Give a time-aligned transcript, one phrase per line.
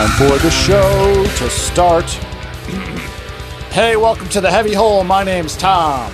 [0.00, 2.06] Time for the show to start.
[3.70, 5.04] Hey, welcome to the Heavy Hole.
[5.04, 6.10] My name's Tom.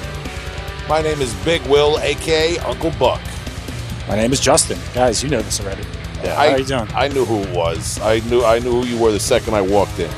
[0.88, 3.20] My name is Big Will, aka Uncle Buck.
[4.08, 4.76] My name is Justin.
[4.92, 5.84] Guys, you know this already.
[6.24, 6.88] Yeah, I, how you doing?
[6.96, 8.00] I knew who it was.
[8.00, 10.10] I knew I knew who you were the second I walked in.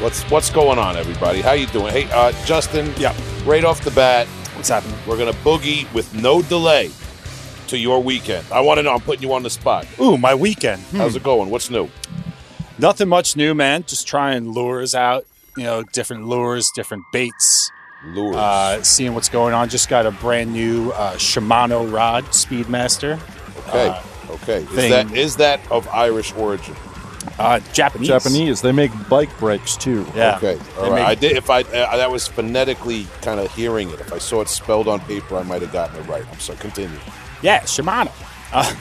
[0.00, 1.40] What's what's going on, everybody?
[1.40, 1.92] How you doing?
[1.92, 2.92] Hey, uh, Justin.
[2.98, 3.16] Yeah.
[3.44, 4.96] Right off the bat, What's happening?
[5.08, 6.92] we're gonna boogie with no delay
[7.66, 8.46] to your weekend.
[8.52, 8.94] I want to know.
[8.94, 9.88] I'm putting you on the spot.
[10.00, 10.80] Ooh, my weekend.
[10.82, 10.98] Hmm.
[10.98, 11.50] How's it going?
[11.50, 11.90] What's new?
[12.78, 13.84] Nothing much new, man.
[13.86, 15.26] Just trying lures out.
[15.56, 17.70] You know, different lures, different baits.
[18.08, 18.36] Lures.
[18.36, 19.68] Uh, seeing what's going on.
[19.68, 23.18] Just got a brand new uh, Shimano rod, Speedmaster.
[23.68, 23.88] okay.
[23.88, 24.02] uh,
[24.34, 24.62] okay.
[24.62, 24.90] Is thing.
[24.90, 26.76] that is that of Irish origin?
[27.38, 28.08] Uh, Japanese.
[28.08, 28.60] Japanese.
[28.62, 30.06] They make bike brakes too.
[30.14, 30.36] Yeah.
[30.36, 30.58] Okay.
[30.76, 30.96] All They right.
[30.96, 31.32] make- I did.
[31.32, 33.98] If I uh, that was phonetically kind of hearing it.
[34.00, 36.24] If I saw it spelled on paper, I might have gotten it right.
[36.30, 36.58] I'm sorry.
[36.58, 36.98] Continue.
[37.42, 38.12] Yeah, Shimano.
[38.52, 38.72] Uh,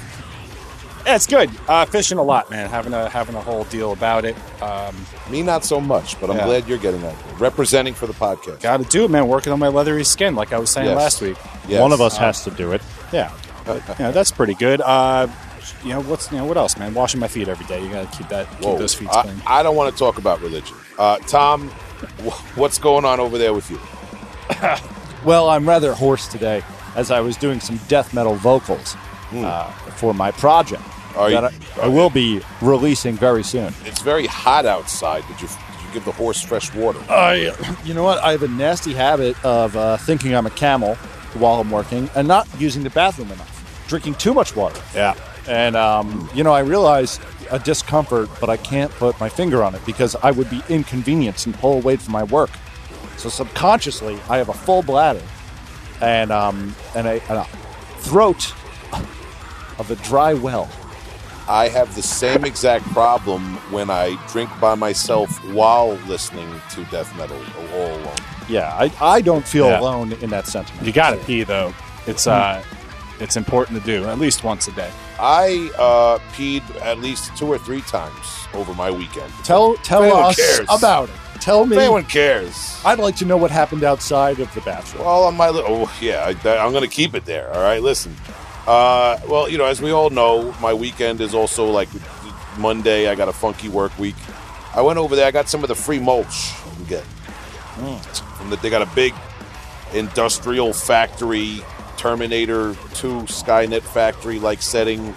[1.06, 1.50] yeah, it's good.
[1.68, 2.70] Uh, fishing a lot, man.
[2.70, 4.36] Having a having a whole deal about it.
[4.62, 4.96] Um,
[5.30, 6.46] Me, not so much, but I'm Yeah.
[6.46, 7.16] glad you're getting that.
[7.40, 8.62] Representing for the podcast.
[8.62, 9.28] Got to do it, man.
[9.28, 10.98] Working on my leathery skin, like I was saying Yes.
[10.98, 11.38] last week.
[11.68, 11.82] Yes.
[11.82, 12.82] One of us has to do it.
[13.12, 13.32] Yeah,
[13.66, 14.82] but, you know, that's pretty good.
[14.82, 15.28] Uh,
[15.84, 16.94] you know what's you know what else, man?
[16.94, 17.84] Washing my feet every day.
[17.84, 19.42] You got to keep that keep those feet I, clean.
[19.48, 20.76] I don't want to talk about religion.
[20.98, 21.70] Uh, Tom,
[22.56, 23.80] what's going on over there with you?
[25.26, 26.64] Well, I'm rather hoarse today
[26.96, 28.96] as I was doing some death metal vocals
[29.34, 30.84] uh, for my project
[31.16, 33.74] Are that you- I, I will be releasing very soon.
[33.86, 35.24] It's very hot outside.
[35.28, 37.00] Did you, did you give the horse fresh water?
[37.10, 38.20] I, you know what?
[38.24, 40.96] I have a nasty habit of uh, thinking I'm a camel
[41.36, 44.82] while I'm working and not using the bathroom enough, drinking too much water.
[44.94, 45.16] Yeah,
[45.48, 47.20] And, um, you know, I realize
[47.52, 51.46] a discomfort, but I can't put my finger on it because I would be inconvenienced
[51.46, 52.50] and pull away from my work.
[53.18, 55.22] So subconsciously, I have a full bladder
[56.02, 57.44] and, um, and, a, and a
[58.00, 58.54] throat
[59.78, 60.70] of a dry well.
[61.48, 67.16] I have the same exact problem when I drink by myself while listening to death
[67.18, 67.40] metal
[67.74, 68.16] all alone.
[68.50, 69.80] Yeah, I, I don't feel Yeah.
[69.80, 70.86] alone in that sentiment.
[70.86, 71.74] you got to pee though.
[72.08, 72.64] It's uh,
[73.20, 74.92] it's important to do at least once a day.
[75.20, 79.32] I uh, peed at least two or three times over my weekend.
[79.44, 80.68] Tell tell anyone us cares.
[80.70, 81.16] about it.
[81.42, 81.76] Tell me.
[81.76, 82.80] If anyone cares.
[82.84, 85.06] I'd like to know what happened outside of the bathroom.
[85.06, 87.54] Well, on my li- oh yeah, I, I'm going to keep it there.
[87.54, 88.16] All right, listen.
[88.68, 91.90] Uh, well, you know, as we all know, my weekend is also like
[92.58, 93.08] Monday.
[93.08, 94.16] I got a funky work week.
[94.74, 95.28] I went over there.
[95.28, 97.04] I got some of the free mulch you can get.
[98.38, 99.14] From the, they got a big
[99.94, 101.62] industrial factory,
[101.98, 105.14] Terminator 2 Skynet factory like setting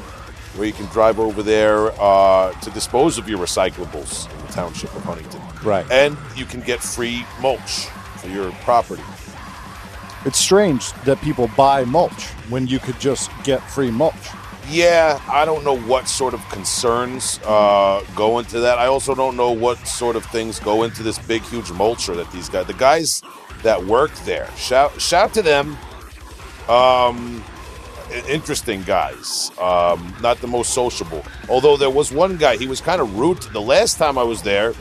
[0.56, 4.94] where you can drive over there uh, to dispose of your recyclables in the township
[4.94, 5.40] of Huntington.
[5.62, 5.86] Right.
[5.90, 7.86] And you can get free mulch
[8.16, 9.02] for your property.
[10.24, 14.14] It's strange that people buy mulch when you could just get free mulch.
[14.68, 18.78] Yeah, I don't know what sort of concerns uh, go into that.
[18.78, 22.30] I also don't know what sort of things go into this big, huge mulcher that
[22.32, 23.22] these guys, the guys
[23.62, 25.78] that work there, shout shout to them.
[26.68, 27.42] Um,
[28.28, 31.24] interesting guys, um, not the most sociable.
[31.48, 33.40] Although there was one guy, he was kind of rude.
[33.40, 34.74] The last time I was there,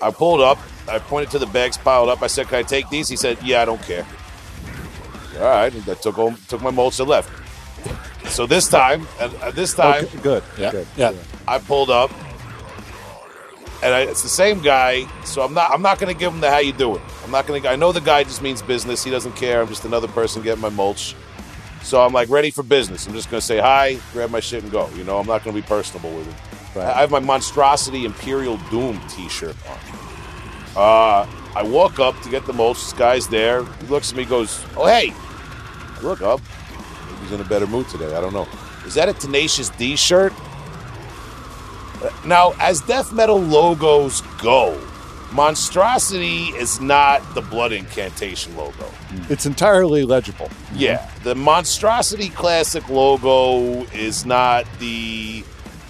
[0.00, 2.22] I pulled up, I pointed to the bags piled up.
[2.22, 4.06] I said, "Can I take these?" He said, "Yeah, I don't care."
[5.40, 7.30] All right, I took home, took my mulch and left.
[8.30, 10.42] So this time, and uh, this time, Okay, good.
[10.58, 10.86] Yeah, Good.
[10.96, 11.12] yeah.
[11.48, 12.10] I pulled up,
[13.82, 15.06] and I, it's the same guy.
[15.24, 15.72] So I'm not.
[15.72, 17.00] I'm not going to give him the how you doing.
[17.24, 17.68] I'm not going to.
[17.70, 19.02] I know the guy just means business.
[19.02, 19.62] He doesn't care.
[19.62, 21.16] I'm just another person getting my mulch.
[21.82, 23.06] So I'm like ready for business.
[23.06, 24.88] I'm just going to say hi, grab my shit, and go.
[24.90, 26.34] You know, I'm not going to be personable with him.
[26.82, 29.78] I I have my monstrosity Imperial Doom T-shirt on.
[30.76, 31.26] Uh,
[31.56, 32.76] I walk up to get the mulch.
[32.76, 33.64] This guy's there.
[33.64, 35.12] He looks at me, goes, "Oh hey."
[36.02, 36.40] Look up.
[37.06, 38.14] Maybe he's in a better mood today.
[38.14, 38.48] I don't know.
[38.86, 40.32] Is that a Tenacious D shirt?
[42.24, 44.80] Now, as death metal logos go,
[45.32, 48.90] Monstrosity is not the Blood Incantation logo.
[49.28, 50.50] It's entirely legible.
[50.74, 55.44] Yeah, the Monstrosity Classic logo is not the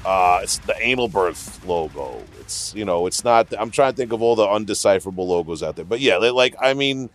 [0.05, 2.23] uh, it's the Anal Birth logo.
[2.41, 3.47] It's you know, it's not.
[3.59, 6.75] I'm trying to think of all the undecipherable logos out there, but yeah, like I
[6.75, 7.09] mean,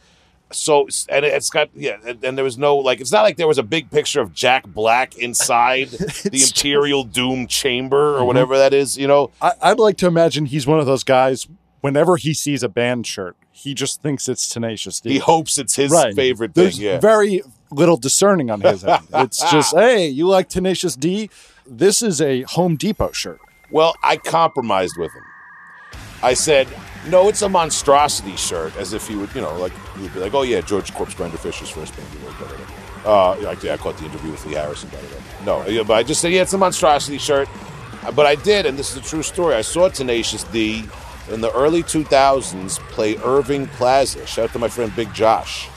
[0.51, 3.57] so and it's got yeah, and, there was no like it's not like there was
[3.57, 8.27] a big picture of Jack Black inside the Imperial Doom chamber or mm-hmm.
[8.27, 8.97] whatever that is.
[8.97, 11.47] You know, I, I'd like to imagine he's one of those guys.
[11.81, 15.13] Whenever he sees a band shirt, he just thinks it's Tenacious D.
[15.13, 16.15] he hopes it's his right.
[16.15, 16.63] favorite thing.
[16.63, 19.07] There's Yeah, very little discerning on his end.
[19.13, 21.29] It's just, hey, you like Tenacious D?
[21.65, 23.39] This is a Home Depot shirt.
[23.71, 25.23] Well, I compromised with him.
[26.21, 26.67] I said,
[27.07, 30.19] no, it's a monstrosity shirt, as if he would, you know, like he would be
[30.19, 32.07] like, oh yeah, George Corpse Grinder Fisher's first band.
[32.21, 32.57] blah, blah.
[33.05, 34.89] Uh, like, yeah, I caught the interview with Lee Harrison.
[34.89, 35.63] Blah, blah, blah.
[35.63, 37.47] No, yeah, but I just said, yeah, it's a monstrosity shirt.
[38.15, 39.55] but I did, and this is a true story.
[39.55, 40.83] I saw Tenacious D
[41.31, 44.25] in the early 2000s play Irving Plaza.
[44.25, 45.69] Shout out to my friend Big Josh.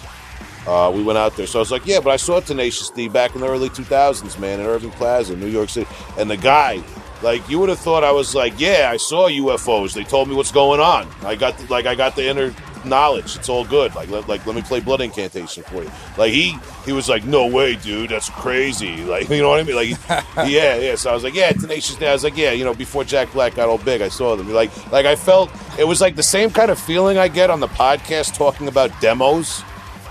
[0.66, 3.08] Uh, we went out there, so I was like, "Yeah," but I saw Tenacious D
[3.08, 5.88] back in the early 2000s, man, in Irving Plaza, New York City,
[6.18, 6.82] and the guy.
[7.22, 9.94] Like you would have thought I was like, yeah, I saw UFOs.
[9.94, 11.08] They told me what's going on.
[11.22, 12.54] I got the, like I got the inner
[12.84, 13.36] knowledge.
[13.36, 13.94] It's all good.
[13.94, 15.90] Like let, like let me play blood incantation for you.
[16.16, 18.96] Like he he was like, no way, dude, that's crazy.
[19.08, 19.74] Like you know what I mean?
[19.74, 19.88] Like
[20.48, 20.94] yeah, yeah.
[20.94, 23.54] So I was like, yeah, Tenacious I was like, yeah, you know, before Jack Black
[23.54, 24.52] got all big, I saw them.
[24.52, 27.60] Like like I felt it was like the same kind of feeling I get on
[27.60, 29.62] the podcast talking about demos.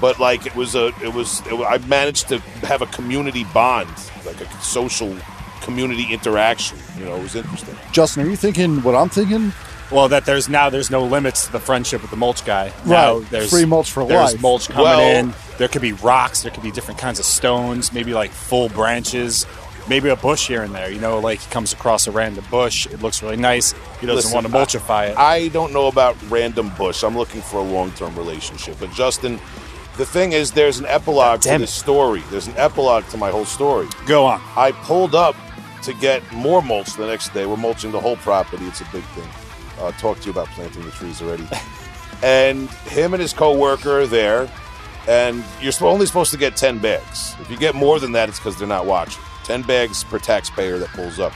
[0.01, 3.89] But like it was a, it was, it, I managed to have a community bond,
[4.25, 5.15] like a social
[5.67, 6.77] community interaction.
[6.97, 7.75] You know, it was interesting.
[7.91, 9.51] Justin, are you thinking what I'm thinking?
[9.91, 12.71] Well, that there's now there's no limits to the friendship with the mulch guy.
[12.85, 13.29] Now Right.
[13.31, 14.41] there's Free mulch for there's life.
[14.41, 15.33] mulch coming Well- in.
[15.57, 16.41] There could be rocks.
[16.43, 17.91] There could be different kinds of stones.
[17.91, 19.45] Maybe like full branches.
[19.89, 20.89] Maybe a bush here and there.
[20.91, 22.85] You know, like he comes across a random bush.
[22.87, 23.73] It looks really nice.
[24.01, 25.17] He doesn't Listen, want to mulchify it.
[25.17, 27.03] I don't know about random bush.
[27.03, 28.75] I'm looking for a long term relationship.
[28.79, 29.39] But Justin,
[29.97, 31.79] the thing is, there's an epilogue to Damn this it.
[31.79, 32.21] story.
[32.29, 33.87] There's an epilogue to my whole story.
[34.05, 34.41] Go on.
[34.57, 35.35] I pulled up
[35.83, 37.45] to get more mulch the next day.
[37.45, 38.65] We're mulching the whole property.
[38.65, 39.29] It's a big thing.
[39.79, 41.47] Uh, talked to you about planting the trees already.
[42.23, 44.49] and him and his coworker are there,
[45.07, 47.35] and you're only supposed to get 10 bags.
[47.39, 49.23] If you get more than that, it's because they're not watching.
[49.43, 51.33] 10 bags per taxpayer that pulls up.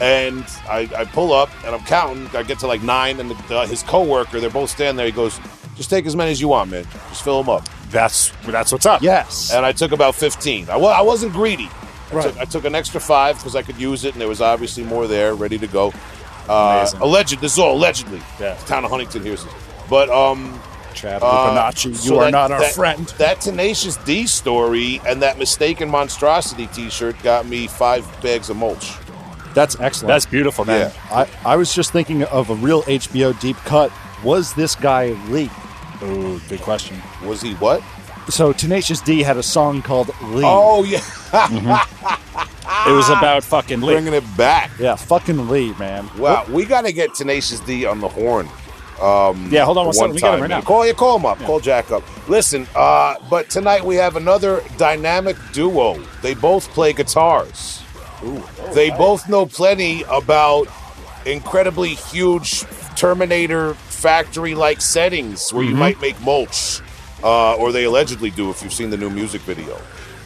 [0.00, 2.26] And I, I pull up and I'm counting.
[2.34, 5.04] I get to like nine, and the, uh, his coworker, they're both standing there.
[5.04, 5.38] He goes,
[5.76, 6.84] "Just take as many as you want, man.
[7.10, 9.02] Just fill them up." That's that's what's up.
[9.02, 9.52] Yes.
[9.52, 10.70] and I took about 15.
[10.70, 11.68] I, I wasn't greedy.
[12.12, 14.40] I, took, I took an extra five because I could use it, and there was
[14.40, 15.92] obviously more there, ready to go.
[16.48, 17.00] Uh, Amazing.
[17.00, 18.20] alleged, this is all allegedly.
[18.40, 18.54] Yeah.
[18.54, 19.52] The town of Huntington hears this.
[19.88, 20.60] But um,
[20.94, 23.06] Chad uh, you so are that- not our that- friend.
[23.18, 28.92] That Tenacious D story and that Mistaken Monstrosity T-shirt got me five bags of mulch.
[29.54, 30.08] That's excellent.
[30.08, 30.92] That's beautiful, man.
[30.94, 31.26] Yeah.
[31.44, 33.92] I, I was just thinking of a real HBO deep cut.
[34.22, 35.50] Was this guy Lee?
[36.02, 37.00] Ooh, good question.
[37.24, 37.82] Was he what?
[38.28, 40.42] So Tenacious D had a song called Lee.
[40.44, 42.88] Oh yeah, mm-hmm.
[42.88, 43.94] It was about fucking Lee.
[43.94, 44.70] bringing it back.
[44.78, 46.08] Yeah, fucking Lee, man.
[46.18, 48.48] Wow, we got to get Tenacious D on the horn.
[49.00, 50.14] Um, yeah, hold on one second.
[50.14, 50.60] We got him right man.
[50.60, 50.64] now.
[50.64, 51.38] Call you, call him up.
[51.38, 52.02] Call Jack up.
[52.28, 55.98] Listen, uh, but tonight we have another dynamic duo.
[56.22, 57.82] They both play guitars.
[58.74, 60.68] they both know plenty about
[61.24, 62.60] incredibly huge
[62.94, 65.78] Terminator factory-like settings where you mm-hmm.
[65.78, 66.80] might make mulch,
[67.22, 69.80] uh, or they allegedly do if you've seen the new music video.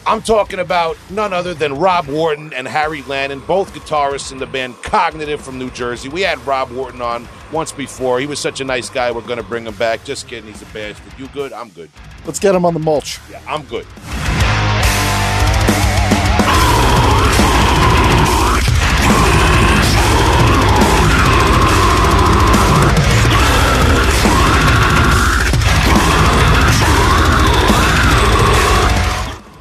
[0.07, 4.45] I'm talking about none other than Rob Wharton and Harry Lannon, both guitarists in the
[4.45, 6.09] band Cognitive from New Jersey.
[6.09, 8.19] We had Rob Wharton on once before.
[8.19, 9.11] He was such a nice guy.
[9.11, 10.03] We're going to bring him back.
[10.03, 10.51] Just kidding.
[10.51, 10.97] He's a badge.
[11.03, 11.53] But you good?
[11.53, 11.89] I'm good.
[12.23, 13.19] Let's get him on the mulch.
[13.31, 13.87] Yeah, I'm good.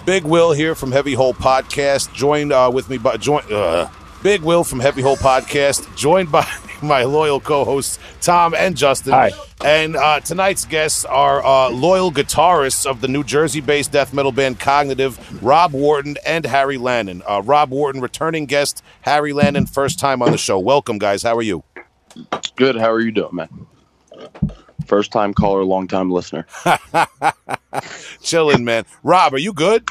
[0.04, 3.90] Big Will here from Heavy Hole Podcast, joined uh, with me by join, uh,
[4.22, 6.46] Big Will from Heavy Hole Podcast, joined by
[6.82, 9.14] my loyal co-hosts Tom and Justin.
[9.14, 9.30] Hi.
[9.64, 14.60] And uh, tonight's guests are uh, loyal guitarists of the New Jersey-based death metal band
[14.60, 17.22] Cognitive, Rob Wharton and Harry Lannon.
[17.26, 18.82] Uh, Rob Wharton, returning guest.
[19.00, 20.58] Harry Lannon, first time on the show.
[20.58, 21.22] Welcome, guys.
[21.22, 21.64] How are you?
[22.56, 22.76] Good.
[22.76, 23.66] How are you doing, man?
[24.86, 26.46] First time caller, long time listener.
[28.22, 28.84] Chilling, man.
[29.02, 29.88] Rob, are you good?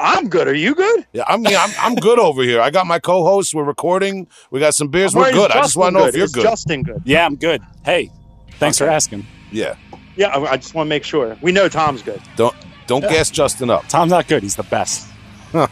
[0.00, 0.48] I'm good.
[0.48, 1.06] Are you good?
[1.12, 2.60] Yeah, I mean, I'm, I'm good over here.
[2.60, 3.54] I got my co-hosts.
[3.54, 4.28] We're recording.
[4.50, 5.14] We got some beers.
[5.14, 5.50] We're Why is good.
[5.50, 6.42] I just want to Justin know if you're Is good.
[6.42, 7.02] Justin good?
[7.04, 7.62] Yeah, I'm good.
[7.84, 8.10] Hey,
[8.58, 9.26] thanks for asking.
[9.52, 9.76] Yeah.
[10.16, 11.36] Yeah, I, I just want to make sure.
[11.42, 12.20] We know Tom's good.
[12.36, 12.54] Don't
[12.86, 13.86] don't gas Justin up.
[13.88, 14.42] Tom's not good.
[14.42, 15.06] He's the best.
[15.54, 15.66] All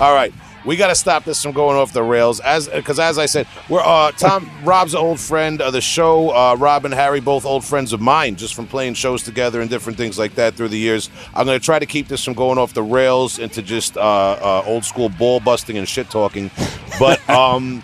[0.00, 0.32] right.
[0.64, 3.46] We got to stop this from going off the rails, as because as I said,
[3.68, 4.50] we're uh, Tom.
[4.62, 6.30] Rob's an old friend of the show.
[6.30, 9.70] Uh, Rob and Harry, both old friends of mine, just from playing shows together and
[9.70, 11.08] different things like that through the years.
[11.34, 14.00] I'm going to try to keep this from going off the rails into just uh,
[14.00, 16.50] uh, old school ball busting and shit talking.
[16.98, 17.82] But um,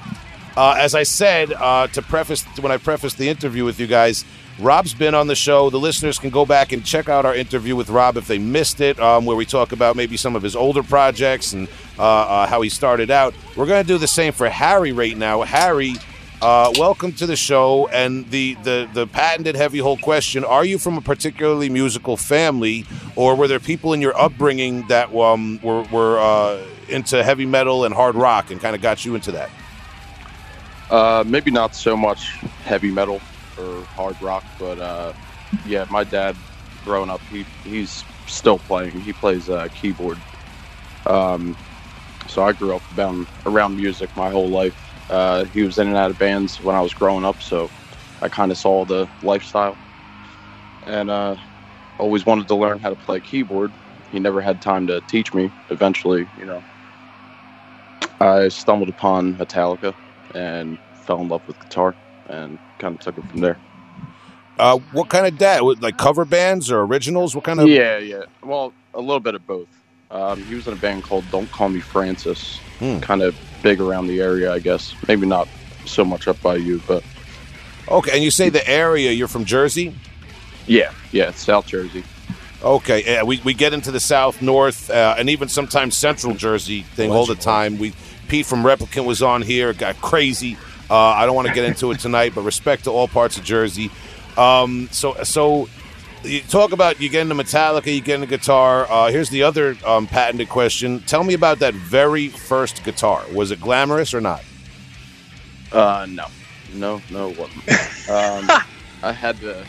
[0.57, 4.25] uh, as I said uh, to preface when I prefaced the interview with you guys,
[4.59, 5.69] Rob's been on the show.
[5.69, 8.81] The listeners can go back and check out our interview with Rob if they missed
[8.81, 12.47] it, um, where we talk about maybe some of his older projects and uh, uh,
[12.47, 13.35] how he started out.
[13.55, 15.43] We're going to do the same for Harry right now.
[15.43, 15.97] Harry,
[16.41, 17.87] uh, welcome to the show.
[17.89, 22.87] And the, the the patented heavy hole question: Are you from a particularly musical family,
[23.15, 27.85] or were there people in your upbringing that um, were were uh, into heavy metal
[27.85, 29.51] and hard rock and kind of got you into that?
[30.89, 32.31] Uh, maybe not so much
[32.65, 33.21] heavy metal
[33.59, 35.15] or hard rock, but uh,
[35.65, 36.43] yeah, my dad,
[36.83, 39.01] growing up, he he's still playing.
[39.01, 40.23] He plays uh, keyboard.
[41.07, 41.59] Um,
[42.29, 44.77] so I grew up around, around music my whole life.
[45.11, 47.73] Uh, he was in and out of bands when I was growing up, so
[48.23, 49.79] I kind of saw the lifestyle,
[50.85, 51.37] and uh,
[51.99, 53.75] always wanted to learn how to play keyboard.
[54.11, 55.53] He never had time to teach me.
[55.71, 56.65] Eventually, you know,
[58.21, 59.95] I stumbled upon Metallica
[60.35, 61.97] and fell in love with guitar,
[62.29, 63.59] and kind of took it from there.
[64.59, 65.61] Uh, what kind of dad?
[65.81, 67.35] Like cover bands or originals?
[67.35, 67.69] What kind of?
[67.69, 68.23] Yeah, yeah.
[68.43, 69.69] Well, a little bit of both.
[70.11, 73.01] Um, he was in a band called Don't Call Me Francis, Hmm.
[73.01, 74.95] kind of big around the area, I guess.
[75.09, 75.49] Maybe not
[75.85, 77.03] so much up by you, but
[77.89, 79.11] Okay, and you say the area.
[79.13, 79.95] You're from Jersey.
[80.67, 82.03] yeah, yeah, South Jersey.
[82.63, 86.83] Okay, yeah, we, we get into the south, north, uh, and even sometimes central Jersey
[86.83, 87.77] thing all the time.
[87.79, 87.93] We
[88.29, 90.57] Pete from Replicant was on here, got crazy.
[90.91, 93.45] Uh, I don't want to get into it tonight, but respect to all parts of
[93.45, 93.91] Jersey.
[94.37, 95.69] Um, so so
[96.23, 98.87] you talk about you get into Metallica, you get into guitar.
[98.91, 101.01] Uh, here's the other um, patented question.
[101.01, 103.25] Tell me about that very first guitar.
[103.33, 104.45] Was it glamorous or not?
[105.73, 106.27] Uh, no,
[106.75, 108.09] no, no, it wasn't.
[108.09, 108.63] Um,
[109.03, 109.65] I had to,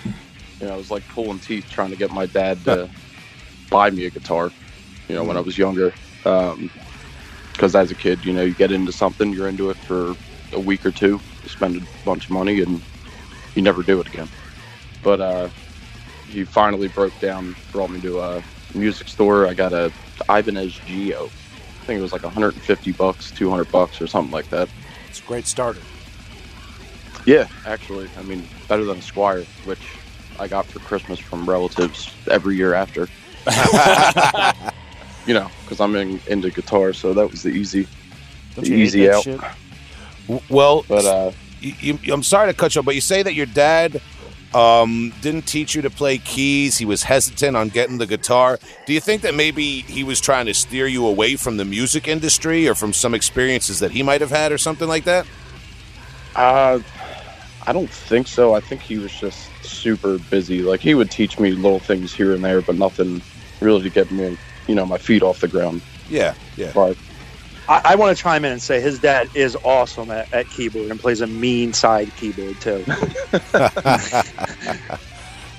[0.59, 2.89] you know, I was like pulling teeth trying to get my dad to
[3.69, 4.51] buy me a guitar.
[5.07, 5.93] You know, when I was younger,
[6.23, 10.15] because as a kid, you know, you get into something, you're into it for
[10.57, 12.81] a week or two, you spend a bunch of money, and
[13.55, 14.27] you never do it again.
[15.03, 15.49] But uh,
[16.27, 19.47] he finally broke down, brought me to a music store.
[19.47, 19.91] I got a
[20.29, 21.25] Ibanez GIO.
[21.25, 24.67] I think it was like 150 bucks, 200 bucks, or something like that.
[25.07, 25.81] It's a great starter.
[27.25, 29.81] Yeah, actually, I mean, better than a Squier, which
[30.39, 33.07] I got for Christmas from relatives every year after.
[35.25, 37.87] you know, because I'm in, into guitar, so that was the easy,
[38.55, 39.23] Don't the easy out.
[39.23, 39.39] shit?
[40.49, 43.33] Well, But uh, you, you, I'm sorry to cut you off, but you say that
[43.33, 44.01] your dad
[44.53, 46.77] um, didn't teach you to play keys.
[46.77, 48.59] He was hesitant on getting the guitar.
[48.85, 52.07] Do you think that maybe he was trying to steer you away from the music
[52.07, 55.25] industry or from some experiences that he might have had or something like that?
[56.35, 56.79] uh,
[57.65, 58.53] I don't think so.
[58.53, 60.61] I think he was just super busy.
[60.61, 63.21] Like he would teach me little things here and there, but nothing
[63.59, 65.81] really to get me, you know, my feet off the ground.
[66.09, 66.71] Yeah, yeah.
[66.73, 66.95] But
[67.69, 70.89] I, I want to chime in and say his dad is awesome at, at keyboard
[70.89, 72.85] and plays a mean side keyboard too.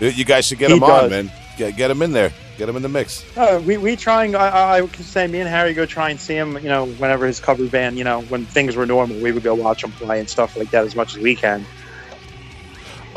[0.00, 1.30] You guys should get He him on, man.
[1.56, 2.32] Get, get him in there.
[2.56, 3.24] Get him in the mix.
[3.36, 4.36] Uh, we we trying.
[4.36, 6.54] I, I I can say me and Harry go try and see him.
[6.54, 7.98] You know, whenever his cover band.
[7.98, 10.70] You know, when things were normal, we would go watch him play and stuff like
[10.70, 11.64] that as much as we can.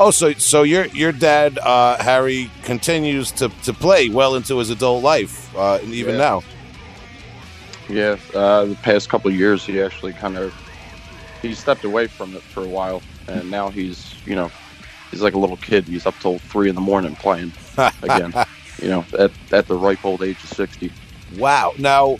[0.00, 4.70] Oh, so so your your dad uh, Harry continues to, to play well into his
[4.70, 6.20] adult life, uh, and even Yeah.
[6.20, 6.42] now.
[7.92, 10.54] Yeah, uh, the past couple of years, he actually kind of
[11.42, 14.50] he stepped away from it for a while, and now he's you know
[15.10, 15.84] he's like a little kid.
[15.84, 17.52] He's up till three in the morning playing
[18.02, 18.32] again.
[18.80, 20.90] you know, at at the ripe old age of sixty.
[21.36, 21.72] Wow.
[21.76, 22.16] Now,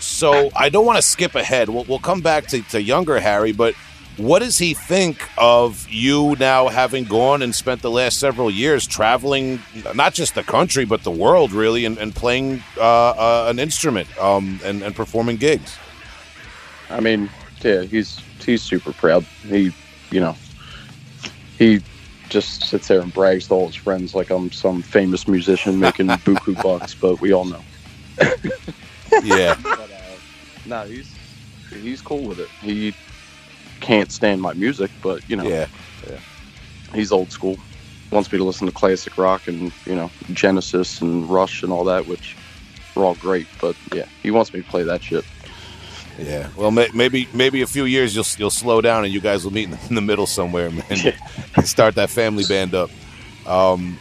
[0.00, 1.68] so I don't want to skip ahead.
[1.68, 3.74] We'll, we'll come back to, to younger Harry, but
[4.16, 8.86] what does he think of you now having gone and spent the last several years
[8.86, 9.60] traveling,
[9.94, 14.08] not just the country, but the world, really, and, and playing uh, uh, an instrument
[14.18, 15.76] um, and, and performing gigs?
[16.90, 17.28] I mean,
[17.60, 19.24] yeah, he's he's super proud.
[19.42, 19.72] He,
[20.10, 20.36] you know,
[21.58, 21.82] he
[22.28, 26.06] just sits there and brags to all his friends like I'm some famous musician making
[26.24, 27.62] buku bucks, but we all know.
[29.22, 29.56] Yeah.
[29.62, 29.94] But, uh,
[30.66, 31.14] no, he's
[31.70, 32.48] he's cool with it.
[32.60, 32.94] He
[33.84, 35.66] can't stand my music, but you know, yeah.
[36.08, 36.18] yeah.
[36.94, 37.56] he's old school.
[38.10, 41.84] Wants me to listen to classic rock and you know Genesis and Rush and all
[41.84, 42.36] that, which
[42.96, 43.46] are all great.
[43.60, 45.24] But yeah, he wants me to play that shit.
[46.18, 46.48] Yeah.
[46.56, 49.52] Well, may, maybe maybe a few years you'll you'll slow down and you guys will
[49.52, 51.14] meet in the, middle somewhere, man.
[51.56, 52.90] and start that family band up.
[53.46, 53.98] Um,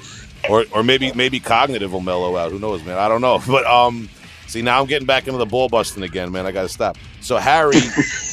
[0.49, 2.51] or or maybe maybe cognitive will mellow out.
[2.51, 2.97] Who knows, man?
[2.97, 3.41] I don't know.
[3.47, 4.07] But um,
[4.47, 6.45] see now I'm getting back into the ball busting again, man.
[6.45, 6.97] I got to stop.
[7.19, 7.81] So Harry.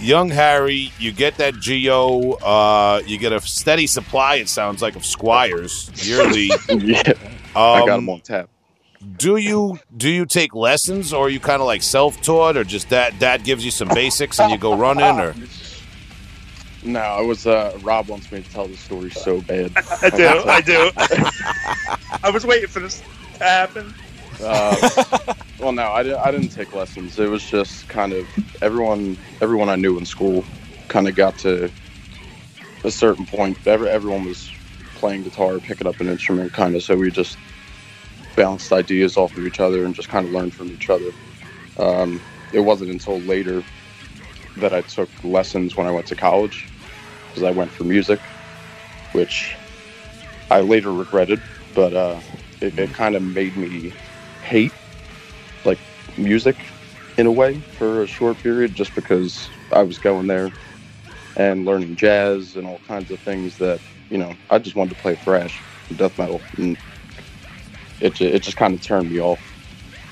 [0.00, 4.36] Young Harry, you get that GIO, uh, you get a steady supply.
[4.36, 6.50] It sounds like of Squiers yearly.
[6.84, 7.02] yeah,
[7.56, 8.48] Um, I got him on tap.
[9.16, 12.64] do you do you take lessons, or are you kind of like self taught, or
[12.64, 15.34] just that dad gives you some basics and you go running, or
[16.84, 19.72] No, I was uh, Rob wants me to tell the story so bad.
[20.02, 20.28] I do.
[20.46, 20.90] I do.
[22.22, 23.02] I was waiting for this
[23.34, 23.94] to happen.
[24.40, 27.18] Uh, well, no, I, I didn't take lessons.
[27.18, 28.30] It was just kind of
[28.62, 30.48] everyone everyone I knew in school
[30.88, 31.72] kind of got to
[32.84, 33.58] a certain point.
[33.66, 34.52] Every, everyone was
[34.94, 36.82] playing guitar, picking up an instrument, kind of.
[36.82, 37.40] So we just
[38.36, 41.14] bounced ideas off of each other and just kind of learned from each other.
[41.78, 43.66] Um, it wasn't until later
[44.56, 46.70] that I took lessons when I went to college
[47.28, 48.28] because I went for music,
[49.12, 49.58] which
[50.50, 52.22] I later regretted, but uh,
[52.60, 53.96] it, it kind of made me
[54.42, 54.76] hate
[56.18, 56.74] music
[57.18, 60.54] in a way for a short period, just because I was going there
[61.36, 64.96] and learning jazz and all kinds of things that you know I just wanted to
[65.02, 66.78] play thrash, death metal, and
[68.00, 69.54] it it just kind of turned me off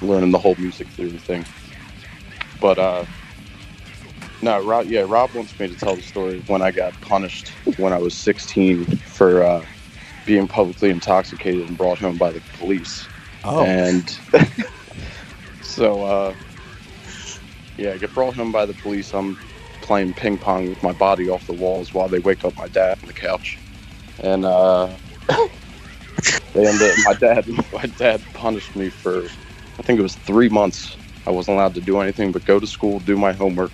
[0.03, 1.47] learning the whole music theory thing.
[2.61, 3.07] But uh,
[4.43, 7.93] no, Rob, yeah, Rob wants me to tell the story when I got punished when
[7.93, 9.67] I was 16 for uh,
[10.25, 13.11] being publicly intoxicated and brought home by the police.
[13.45, 14.11] Oh, And
[15.77, 16.35] so, uh,
[17.77, 19.13] yeah, I get brought home by the police.
[19.13, 19.37] I'm
[19.83, 22.99] playing ping pong with my body off the walls while they wake up my dad
[23.03, 23.59] on the couch.
[24.21, 24.89] And uh,
[25.29, 29.25] they end up, my dad, my dad punished me for,
[29.79, 30.97] I think it was three months.
[31.27, 33.73] I wasn't allowed to do anything but go to school, do my homework.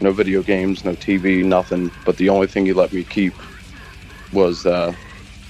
[0.00, 1.90] No video games, no TV, nothing.
[2.06, 3.34] But the only thing he let me keep
[4.32, 4.94] was uh,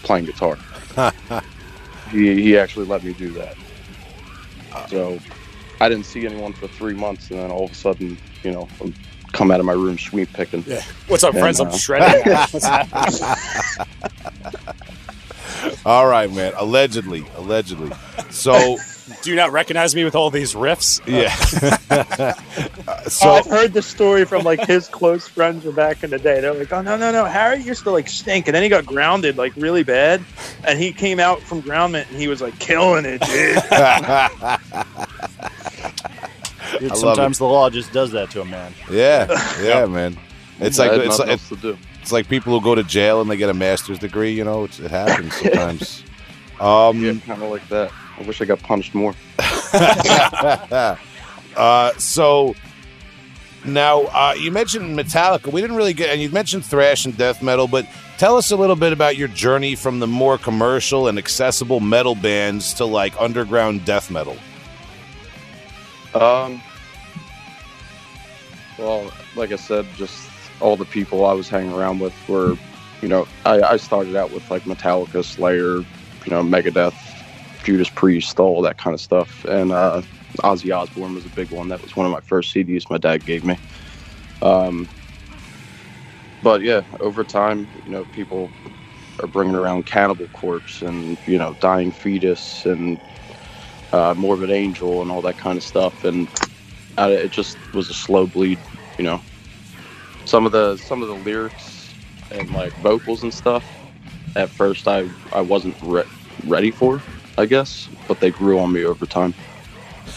[0.02, 0.58] playing guitar.
[2.10, 3.54] he, he actually let me do that.
[4.88, 5.18] So
[5.80, 8.68] I didn't see anyone for three months, and then all of a sudden, you know,
[8.80, 8.94] I'm
[9.32, 10.64] come out of my room sweep picking.
[10.66, 10.82] Yeah.
[11.08, 11.60] What's up, And, friends?
[11.60, 12.22] I'm uh, shredding.
[15.84, 16.52] All right, man.
[16.56, 17.92] Allegedly, allegedly.
[18.30, 18.78] So
[19.22, 21.00] Do you not recognize me with all these riffs?
[21.06, 22.34] yeah.
[22.88, 26.18] Oh, so I've heard the story from like his close friends from back in the
[26.18, 26.40] day.
[26.40, 28.84] They're like, "Oh no, no, no, Harry used to like stink," and then he got
[28.84, 30.24] grounded like really bad,
[30.64, 33.62] and he came out from groundment and he was like killing it, dude.
[36.80, 38.72] Dude, love sometimes the law just does that to a man.
[38.90, 39.26] yeah,
[39.62, 40.16] yeah, man.
[40.60, 41.78] It's I like it's, like else to do.
[42.00, 44.32] it's like people who go to jail and they get a master's degree.
[44.32, 46.02] You know, it's, it happens sometimes.
[46.60, 47.92] Um, Yeah, kind of like that.
[48.18, 49.14] I wish I got punched more.
[51.56, 52.54] uh, so
[53.66, 55.52] now uh, you mentioned Metallica.
[55.52, 58.56] We didn't really get, and you mentioned thrash and death metal, but tell us a
[58.56, 63.18] little bit about your journey from the more commercial and accessible metal bands to like
[63.20, 64.36] underground death metal.
[66.14, 66.62] Um,
[68.76, 72.58] well, like I said, just all the people I was hanging around with were,
[73.00, 75.78] you know, I, I started out with like Metallica, Slayer,
[76.24, 77.24] you know, Megadeth,
[77.62, 79.44] Judas Priest, all that kind of stuff.
[79.44, 80.02] And uh,
[80.42, 81.68] Ozzy Osbourne was a big one.
[81.68, 83.58] That was one of my first CDs my dad gave me.
[84.42, 84.90] Um,
[86.42, 88.52] but yeah, over time, you know, people
[89.20, 93.00] are bringing around Cannibal Corpse and, you know, Dying Fetus and
[93.92, 96.28] uh, Morbid Angel and all that kind of stuff, and
[96.98, 98.60] uh, it just was a slow bleed.
[98.98, 99.22] You know,
[100.24, 101.94] some of the some of the lyrics
[102.30, 103.72] and like vocals and stuff.
[104.36, 106.04] At first, I I wasn't re-
[106.44, 107.02] ready for,
[107.38, 109.34] I guess, but they grew on me over time.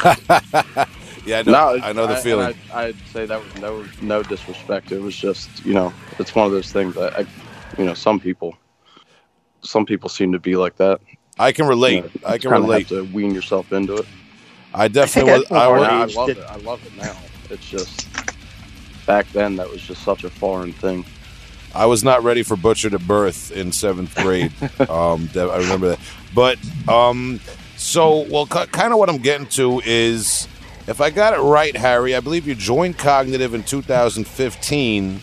[1.25, 2.55] Yeah, I know, No, I know the and feeling.
[2.71, 4.91] I, I'd say that was no no disrespect.
[4.91, 7.27] It was just you know, it's one of those things that I,
[7.77, 8.57] you know, some people,
[9.61, 11.01] some people seem to be like that.
[11.37, 11.95] I can relate.
[11.95, 12.89] You know, I can relate.
[12.89, 14.07] Have to wean yourself into it.
[14.73, 15.41] I definitely was.
[15.45, 16.37] I think I I- was, Yeah, I age love it.
[16.39, 17.17] I love it now.
[17.49, 18.07] It's just
[19.05, 21.05] back then that was just such a foreign thing.
[21.73, 24.51] I was not ready for Butchered at Birth in seventh grade.
[24.89, 25.99] um, I remember that.
[26.33, 27.39] But um,
[27.77, 30.47] so, well, kind of what I'm getting to is,
[30.87, 35.21] if I got it right, Harry, I believe you joined Cognitive in 2015.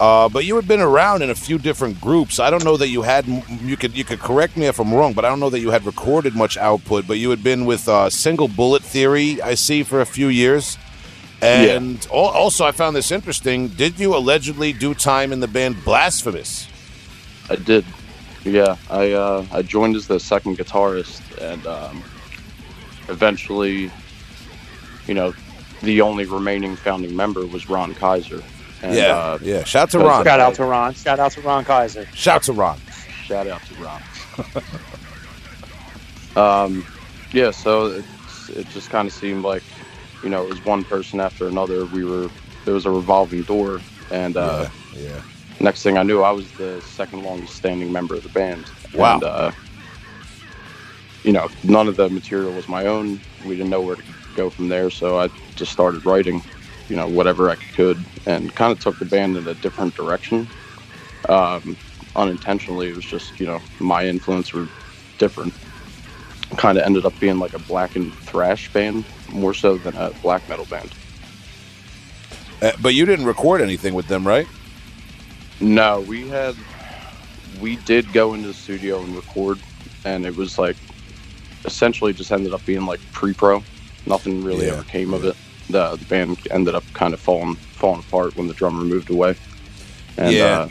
[0.00, 2.40] Uh, but you had been around in a few different groups.
[2.40, 3.26] I don't know that you had.
[3.62, 5.70] You could you could correct me if I'm wrong, but I don't know that you
[5.70, 7.06] had recorded much output.
[7.06, 10.78] But you had been with uh, Single Bullet Theory, I see, for a few years.
[11.40, 13.68] And al- also, I found this interesting.
[13.68, 16.66] Did you allegedly do time in the band Blasphemous?
[17.50, 17.84] I did.
[18.44, 22.02] Yeah, I uh, I joined as the second guitarist, and um,
[23.08, 23.90] eventually,
[25.06, 25.34] you know,
[25.82, 28.42] the only remaining founding member was Ron Kaiser.
[28.82, 29.64] And, yeah, Uh, yeah.
[29.64, 30.24] Shout to Ron.
[30.24, 30.94] Shout out to Ron.
[30.94, 32.06] Shout out to Ron Kaiser.
[32.14, 32.78] Shout to Ron.
[33.26, 34.02] shout out to Ron.
[36.36, 36.86] um,
[37.32, 39.62] yeah, so it's, it just kind of seemed like,
[40.22, 41.86] you know, it was one person after another.
[41.86, 42.28] We were
[42.64, 45.22] there was a revolving door, and uh, yeah, yeah.
[45.60, 48.64] next thing I knew, I was the second longest standing member of the band.
[48.94, 49.14] Wow.
[49.14, 49.52] And, uh,
[51.24, 53.20] you know, none of the material was my own.
[53.44, 54.02] We didn't know where to
[54.36, 56.42] go from there, so I just started writing,
[56.88, 60.48] you know, whatever I could, and kind of took the band in a different direction.
[61.28, 61.76] Um,
[62.16, 64.68] unintentionally, it was just, you know, my influence were
[65.18, 65.54] different.
[66.56, 70.10] Kind of ended up being like a black and thrash band more so than a
[70.22, 70.92] black metal band.
[72.62, 74.46] Uh, but you didn't record anything with them, right?
[75.60, 76.54] No, we had
[77.60, 79.58] we did go into the studio and record,
[80.04, 80.76] and it was like
[81.64, 83.62] essentially just ended up being like pre-pro.
[84.06, 85.36] Nothing really Yeah, ever came of it.
[85.70, 89.36] The the band ended up kind of falling falling apart when the drummer moved away,
[90.18, 90.42] and Yeah.
[90.42, 90.68] uh,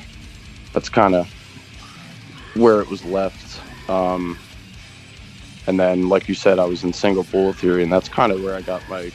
[0.73, 1.27] that's kind of
[2.53, 3.61] where it was left.
[3.89, 4.39] Um,
[5.67, 8.41] and then, like you said, I was in Single Bullet Theory, and that's kind of
[8.41, 9.11] where I got my,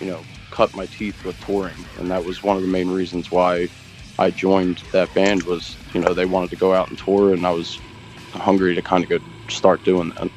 [0.00, 3.30] you know, cut my teeth with touring, and that was one of the main reasons
[3.30, 3.70] why
[4.18, 5.44] I joined that band.
[5.44, 7.80] Was you know they wanted to go out and tour, and I was
[8.34, 10.30] hungry to kind of go start doing that.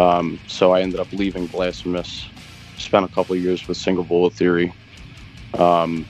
[0.00, 2.32] Um, so I ended up leaving Blasphemous,
[2.78, 4.72] spent a couple years with Single Bullet Theory,
[5.54, 6.08] um,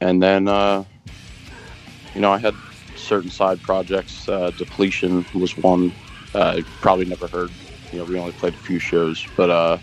[0.00, 0.84] and then uh,
[2.14, 2.60] you know I had
[2.94, 4.28] certain side projects.
[4.28, 5.94] Uh, Depletion was one.
[6.34, 7.52] Uh, probably never heard.
[7.92, 9.78] You know, we only played a few shows, but uh,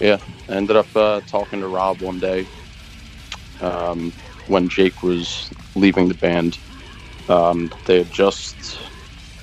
[0.00, 2.48] yeah, I ended up uh, talking to Rob one day
[3.60, 4.14] um,
[4.46, 6.58] when Jake was leaving the band.
[7.28, 8.80] Um, they had just,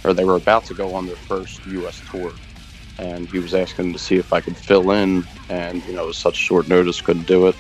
[0.04, 2.02] or they were about to go on their first U.S.
[2.02, 2.36] tour,
[3.00, 6.08] and he was asking to see if I could fill in, and you know, it
[6.08, 7.56] was such short notice, couldn't do it.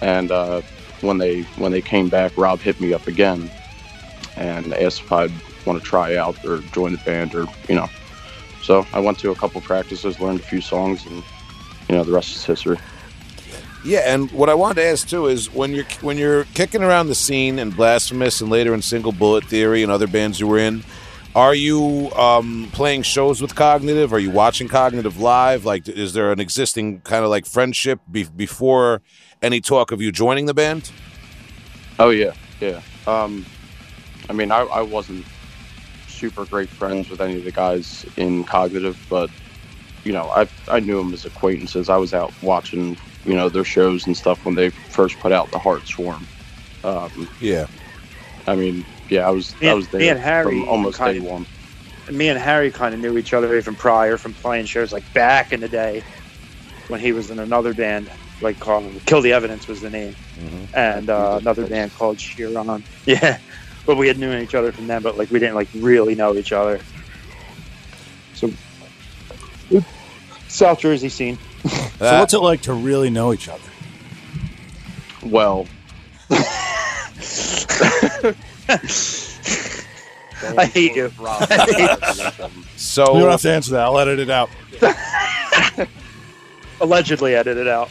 [0.00, 0.62] And uh,
[1.00, 3.50] when they when they came back, Rob hit me up again
[4.36, 5.32] and asked if I'd
[5.66, 7.88] want to try out or join the band or you know.
[8.62, 11.22] So I went to a couple practices, learned a few songs, and
[11.88, 12.78] you know the rest is history.
[13.84, 17.08] Yeah, and what I wanted to ask too is when you're when you're kicking around
[17.08, 20.58] the scene in Blasphemous and later in Single Bullet Theory and other bands you were
[20.58, 20.84] in,
[21.34, 24.12] are you um, playing shows with Cognitive?
[24.12, 25.64] Are you watching Cognitive live?
[25.64, 29.00] Like, is there an existing kind of like friendship be- before
[29.40, 30.90] any talk of you joining the band?
[31.98, 32.80] Oh yeah, yeah.
[33.06, 33.46] Um,
[34.28, 35.24] I mean, I, I wasn't
[36.08, 39.30] super great friends with any of the guys in Cognitive, but
[40.04, 41.88] you know, I I knew them as acquaintances.
[41.88, 45.50] I was out watching, you know, their shows and stuff when they first put out
[45.50, 46.26] the Heart Swarm.
[46.84, 47.66] Um, Yeah.
[48.46, 51.12] I mean, yeah, I was Me I was there me and Harry from almost kind
[51.20, 51.46] day of- one.
[52.10, 55.52] me and Harry kind of knew each other even prior from playing shows like back
[55.52, 56.02] in the day
[56.88, 60.16] when he was in another band like called Kill the Evidence was the name,
[60.74, 62.82] and uh, another band called Chiron.
[63.06, 63.38] Yeah,
[63.86, 66.34] but we had known each other from them, but like we didn't like really know
[66.34, 66.80] each other.
[68.34, 68.50] So
[70.48, 71.38] South Jersey scene.
[72.00, 73.62] So what's it like to really know each other?
[75.24, 75.68] Well,
[80.58, 81.12] I hate you.
[81.18, 81.48] Rob,
[82.76, 83.82] So You don't have to answer that.
[83.82, 84.48] I'll edit it out.
[86.80, 87.90] Allegedly edited out.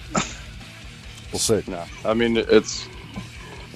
[1.31, 1.63] We'll see.
[1.67, 2.87] No, I mean it's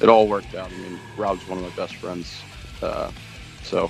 [0.01, 0.69] it all worked out.
[0.71, 2.41] I mean, Rob's one of my best friends,
[2.81, 3.09] uh,
[3.63, 3.89] so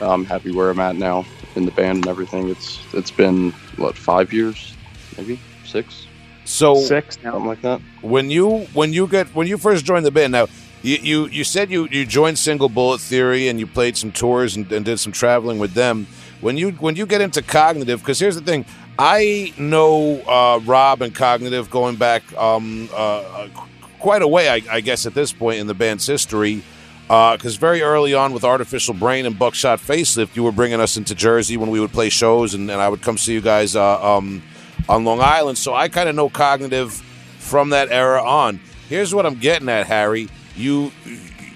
[0.00, 2.48] I'm happy where I'm at now in the band and everything.
[2.48, 4.72] It's it's been what five years,
[5.16, 6.06] maybe six,
[6.44, 7.32] so Six now.
[7.32, 7.80] something like that.
[8.02, 10.46] when you when you get when you first joined the band now
[10.82, 14.56] you you, you said you, you joined single bullet theory and you played some tours
[14.56, 16.06] and, and did some traveling with them
[16.40, 18.64] when you when you get into cognitive because here's the thing
[18.98, 23.48] i know uh, rob and cognitive going back um, uh, uh,
[23.98, 26.62] quite a way I, I guess at this point in the band's history
[27.06, 31.14] because very early on with artificial brain and buckshot facelift you were bringing us into
[31.14, 34.16] jersey when we would play shows and, and i would come see you guys uh,
[34.16, 34.42] um,
[34.88, 37.02] on long island so i kind of know cognitive
[37.48, 38.60] from that era on.
[38.88, 40.28] Here's what I'm getting at, Harry.
[40.58, 40.92] You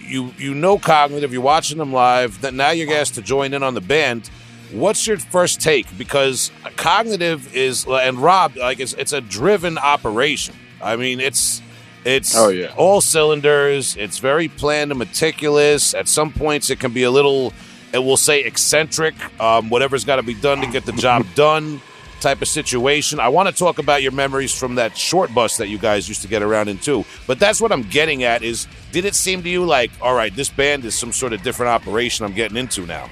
[0.07, 1.33] you you know cognitive.
[1.33, 2.41] You're watching them live.
[2.43, 4.31] That now you're asked to join in on the band.
[4.71, 5.87] What's your first take?
[5.99, 10.55] Because cognitive is and Rob like it's it's a driven operation.
[10.83, 11.61] I mean it's
[12.05, 12.73] it's Oh, yeah.
[12.77, 13.97] all cylinders.
[13.97, 15.95] It's very planned and meticulous.
[15.95, 17.53] At some points it can be a little
[17.93, 19.15] it will say eccentric.
[19.41, 21.81] Um, whatever's got to be done to get the job done
[22.23, 23.21] type of situation.
[23.21, 26.23] I want to talk about your memories from that short bus that you guys used
[26.23, 27.05] to get around in too.
[27.27, 30.35] But that's what I'm getting at is did it seem to you like, all right,
[30.35, 33.11] this band is some sort of different operation I'm getting into now?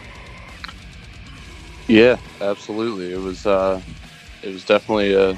[1.88, 3.12] Yeah, absolutely.
[3.12, 3.80] It was uh,
[4.42, 5.36] it was definitely a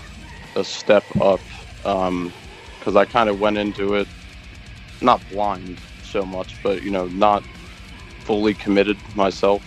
[0.55, 1.41] a step up
[1.79, 4.07] because I kind of went into it
[5.01, 7.43] not blind so much, but you know, not
[8.21, 9.63] fully committed myself.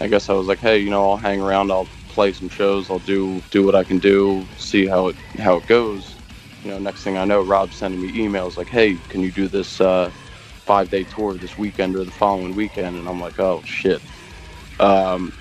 [0.00, 2.90] I guess I was like, hey, you know, I'll hang around, I'll play some shows,
[2.90, 6.20] I'll do do what I can do, see how it how it goes.
[6.64, 9.48] You know, next thing I know, Rob's sending me emails like, hey, can you do
[9.48, 10.12] this uh,
[10.66, 12.96] five day tour this weekend or the following weekend?
[12.98, 14.02] And I'm like, oh shit.
[14.80, 15.34] Um,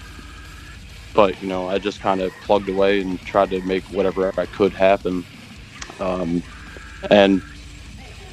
[1.14, 4.48] but you know, I just kind of plugged away and tried to make whatever I
[4.48, 5.26] could happen.
[6.00, 6.46] Um,
[7.12, 7.44] and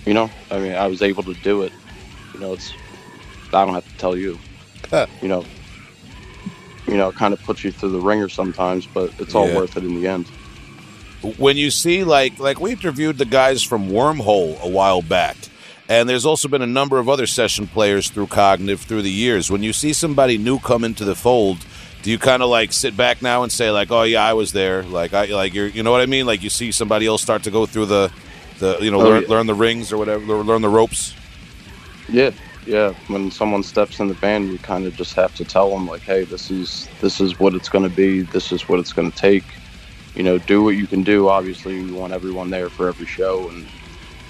[0.07, 1.75] you know, I mean, I was able to do it.
[2.35, 2.79] You know, it's
[3.53, 4.43] I don't have to tell you.
[5.23, 5.49] you know,
[6.87, 9.57] you know, kind of puts you through the wringer sometimes, but it's all Yeah.
[9.57, 10.27] worth it in the end.
[11.39, 15.37] when you see like like we interviewed the guys from Wormhole a while back,
[15.89, 19.49] and there's also been a number of other session players through Cognitive through the years.
[19.51, 21.59] When you see somebody new come into the fold,
[22.03, 24.51] do you kind of like sit back now and say like, "Oh yeah, I was
[24.53, 26.27] there." Like I like you're you know what I mean?
[26.27, 28.11] Like you see somebody else start to go through the
[28.59, 29.29] the you know Oh, learn, yeah.
[29.29, 31.15] learn the rings or whatever, learn the ropes.
[32.09, 32.31] Yeah,
[32.67, 32.93] yeah.
[33.09, 36.05] When someone steps in the band, you kind of just have to tell them like,
[36.05, 38.23] "Hey, this is this is what it's going to be.
[38.23, 39.55] This is what it's going to take."
[40.15, 41.29] you know, do what you can do.
[41.29, 43.71] Obviously, you want everyone there for every show and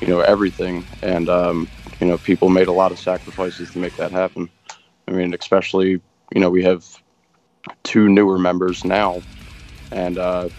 [0.01, 0.87] you know everything.
[1.03, 4.51] And um, you know, people made a lot of sacrifices to make that happen.
[5.09, 6.01] I mean, especially
[6.35, 6.87] you know, we have
[7.85, 9.25] two newer members now,
[9.92, 10.51] and uh,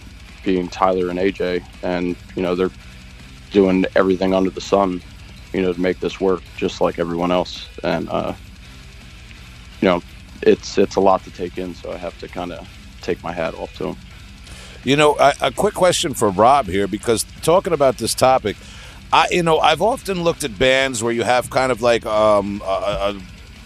[0.42, 2.72] being Tyler and AJ, and you know, they're
[3.50, 5.02] doing everything under the sun,
[5.54, 7.68] you know, to make this work, just like everyone else.
[7.82, 8.34] And uh,
[9.80, 10.02] you know,
[10.42, 12.68] it's it's a lot to take in, so I have to kind of
[13.00, 13.96] take my hat off to him.
[14.82, 18.56] You know, a, a quick question for Rob here, because talking about this topic,
[19.12, 22.60] I you know I've often looked at bands where you have kind of like um,
[22.64, 23.20] a, a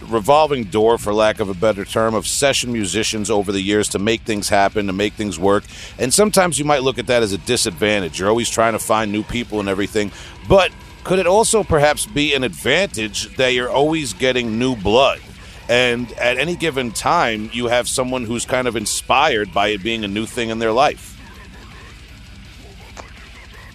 [0.06, 3.98] revolving door, for lack of a better term, of session musicians over the years to
[3.98, 5.64] make things happen, to make things work.
[5.98, 8.20] And sometimes you might look at that as a disadvantage.
[8.20, 10.12] You're always trying to find new people and everything.
[10.48, 10.70] But
[11.04, 15.20] could it also perhaps be an advantage that you're always getting new blood?
[15.68, 20.02] And at any given time, you have someone who's kind of inspired by it being
[20.04, 21.14] a new thing in their life.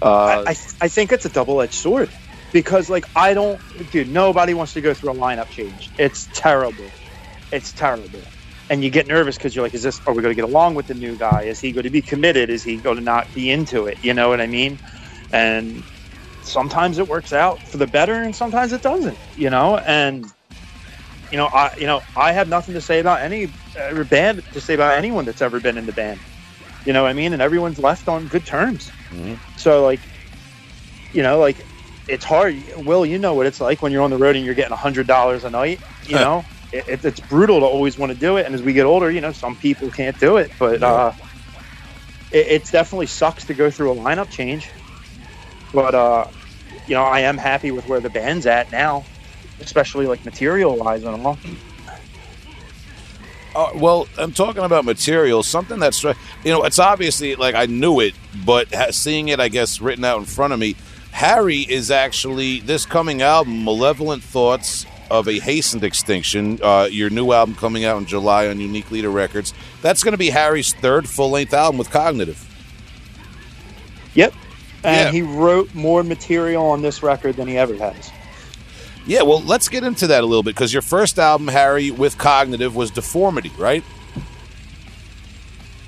[0.01, 2.09] Uh, I, I, I think it's a double edged sword
[2.51, 3.59] because, like, I don't,
[3.91, 5.89] dude, nobody wants to go through a lineup change.
[5.97, 6.85] It's terrible.
[7.51, 8.19] It's terrible.
[8.69, 10.75] And you get nervous because you're like, is this, are we going to get along
[10.75, 11.43] with the new guy?
[11.43, 12.49] Is he going to be committed?
[12.49, 14.03] Is he going to not be into it?
[14.03, 14.79] You know what I mean?
[15.31, 15.83] And
[16.43, 19.77] sometimes it works out for the better and sometimes it doesn't, you know?
[19.77, 20.25] And,
[21.31, 24.61] you know, I, you know, I have nothing to say about any uh, band to
[24.61, 26.21] say about anyone that's ever been in the band.
[26.85, 27.33] You know what I mean?
[27.33, 28.93] And everyone's left on good terms.
[29.11, 29.39] Mhm.
[29.55, 30.09] So like,
[31.11, 31.65] you know, like
[32.07, 32.55] it's hard.
[32.75, 34.77] Will, you know what it's like when you're on the road and you're getting a
[34.77, 35.79] hundred dollars a night.
[36.05, 38.45] You know, it, it, it's brutal to always want to do it.
[38.45, 40.51] And as we get older, you know, some people can't do it.
[40.59, 41.13] But uh,
[42.31, 44.69] it, it's definitely sucks to go through a lineup change.
[45.73, 46.27] But uh,
[46.87, 49.03] you know, I am happy with where the band's at now,
[49.59, 51.37] especially like material wise and all.
[53.55, 56.13] Uh, well, I'm talking about material, something that's you
[56.45, 58.13] know, it's obviously like I knew it,
[58.45, 60.75] but seeing it, I guess, written out in front of me.
[61.11, 66.59] Harry is actually this coming album, Malevolent Thoughts of a Hastened Extinction.
[66.63, 69.53] Uh, your new album coming out in July on Unique Leader Records.
[69.83, 72.43] That's going to be Harry's third full length album with Cognitive.
[74.15, 74.33] Yep.
[74.83, 75.11] And Yeah.
[75.11, 78.11] he wrote more material on this record than he ever has.
[79.05, 82.17] Yeah, well, let's get into that a little bit because your first album, Harry, with
[82.17, 83.83] Cognitive was Deformity, right?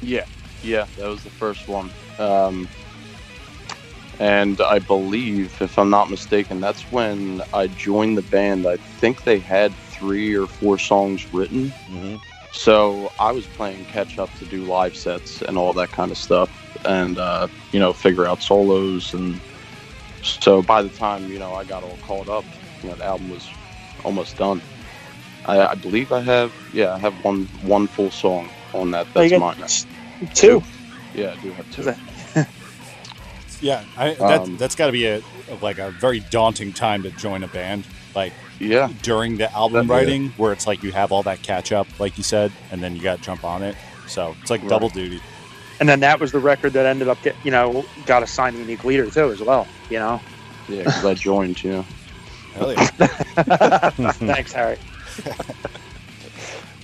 [0.02, 0.26] Yeah,
[0.64, 1.92] yeah, that was the first one.
[2.20, 2.68] Um,
[4.20, 8.68] and I believe, if I'm not mistaken, that's when I joined the band.
[8.68, 11.74] I think they had three or four songs written.
[11.90, 12.20] Mhm.
[12.56, 16.18] So I was playing catch up to do live sets and all that kind of
[16.18, 16.50] stuff,
[16.86, 19.14] and uh, you know, figure out solos.
[19.14, 19.40] And
[20.24, 22.46] so by the time you know I got all caught up,
[22.82, 23.48] you know, the album was
[24.04, 24.62] almost done.
[25.46, 29.06] I, I believe I have, yeah, I have one one full song on that.
[29.16, 30.30] Oh, you That's got mine.
[30.34, 30.64] Two.
[31.14, 31.90] Yeah, I do have two.
[31.90, 32.48] Is
[33.62, 35.22] Yeah, I, that, Um, that's got to be a
[35.62, 37.86] like a very daunting time to join a band.
[38.16, 41.72] Like Yeah, during the album That- writing, where it's like you have all that catch
[41.72, 43.76] up, like you said, and then you got to jump on it.
[44.08, 44.70] So it's like Right.
[44.70, 45.20] double duty.
[45.80, 48.84] And then that was the record that ended up get you know got assigned unique
[48.86, 49.68] leader too as well.
[49.90, 50.22] You know.
[50.70, 51.62] yeah, because I joined.
[51.64, 51.86] You know,
[52.56, 52.88] Hell yeah.
[54.12, 54.78] Thanks, Harry.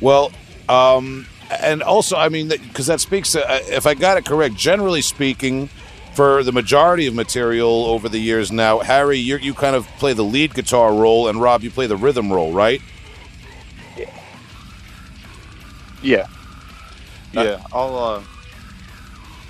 [0.02, 0.32] Well,
[0.68, 1.28] um,
[1.62, 5.02] and also, I mean, because that speaks to, uh, if I got it correct, generally
[5.04, 5.70] speaking,
[6.13, 10.13] for the majority of material over the years now, Harry, you you kind of play
[10.13, 12.82] the lead guitar role, and Rob, you play the rhythm role, right?
[16.02, 16.28] yeah,
[17.32, 17.62] yeah.
[17.71, 18.24] I'll uh,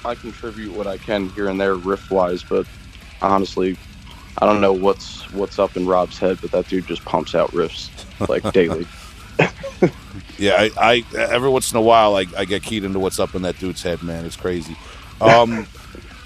[0.06, 2.68] I contribute what I can here and there riff wise, but
[3.22, 3.78] honestly,
[4.40, 7.52] I don't know what's what's up in Rob's head, but that dude just pumps out
[7.52, 7.90] riffs
[8.28, 8.88] like daily.
[10.38, 13.36] Yeah, I, I every once in a while, I, I get keyed into what's up
[13.36, 14.26] in that dude's head, man.
[14.26, 14.76] It's crazy.
[15.20, 15.68] Um,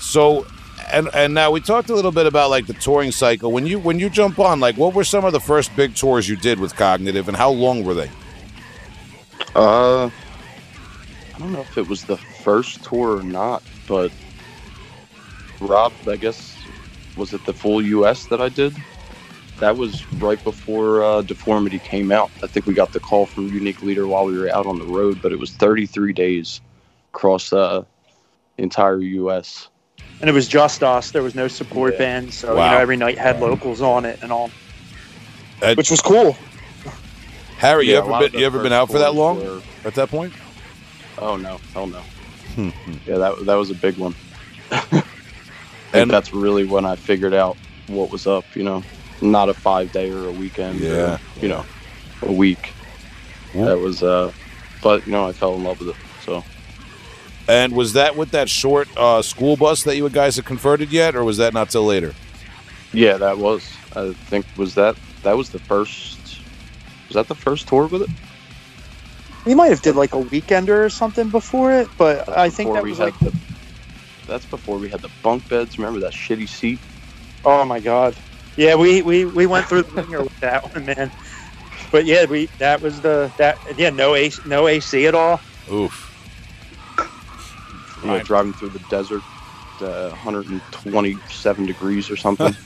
[0.06, 0.46] so,
[0.91, 3.52] and and now we talked a little bit about like the touring cycle.
[3.52, 6.30] When you when you jump on, like, what were some of the first big tours
[6.30, 8.12] you did with Cognitive, and how long were they?
[9.56, 10.06] Uh,
[11.34, 14.12] I don't know if it was the first tour or not, but
[15.60, 16.56] Rob, I guess,
[17.18, 18.28] was it the full U.S.
[18.28, 18.76] that I did?
[19.60, 22.30] That was right before uh, Deformity came out.
[22.44, 24.86] I think we got the call from Unique Leader while we were out on the
[24.86, 26.62] road, but it was 33 days
[27.13, 27.84] across uh,
[28.58, 29.70] the entire U.S.
[30.21, 31.12] And it was just us.
[31.12, 31.99] There was no support Yeah.
[31.99, 32.65] band, so Wow.
[32.65, 34.49] you know every night had locals on it and all,
[35.62, 36.38] Uh, which was cool.
[37.58, 39.95] Harry, you Yeah, a ever been you ever been out for that long were- at
[39.95, 40.34] that point?
[41.17, 42.01] Oh no, hell no.
[43.06, 44.15] yeah, that that was a big one.
[45.93, 47.56] And- that's really when I figured out
[47.88, 48.43] what was up.
[48.56, 48.84] You know,
[49.21, 50.82] not a five day or a weekend.
[50.82, 51.17] or, Yeah.
[51.41, 51.63] you know,
[52.21, 52.73] a week.
[53.54, 53.65] Yeah.
[53.65, 54.04] That was.
[54.04, 54.32] uh
[54.82, 55.95] But you know, I fell in love with it.
[56.25, 56.43] So
[57.48, 61.16] And was that with that short uh, school bus that you guys had converted yet,
[61.16, 62.14] or was that not till later?
[62.92, 63.72] Yeah, that was.
[63.96, 66.40] I think was that that was the first.
[67.08, 68.10] Was that the first tour with it?
[69.46, 72.84] We might have did like a weekender or something before it, but I think that
[72.84, 73.36] was like, the.
[74.26, 75.78] That's before we had the bunk beds.
[75.78, 76.80] Remember that shitty seat?
[77.46, 78.16] oh my god,
[78.58, 81.12] yeah, we we we went through the ringer with that one, man.
[81.92, 85.40] But yeah, we that was the that yeah no AC no AC at all.
[85.72, 86.14] Oof.
[88.02, 88.26] You know, Right.
[88.26, 89.22] driving through the desert,
[89.82, 92.56] uh, 127 degrees or something.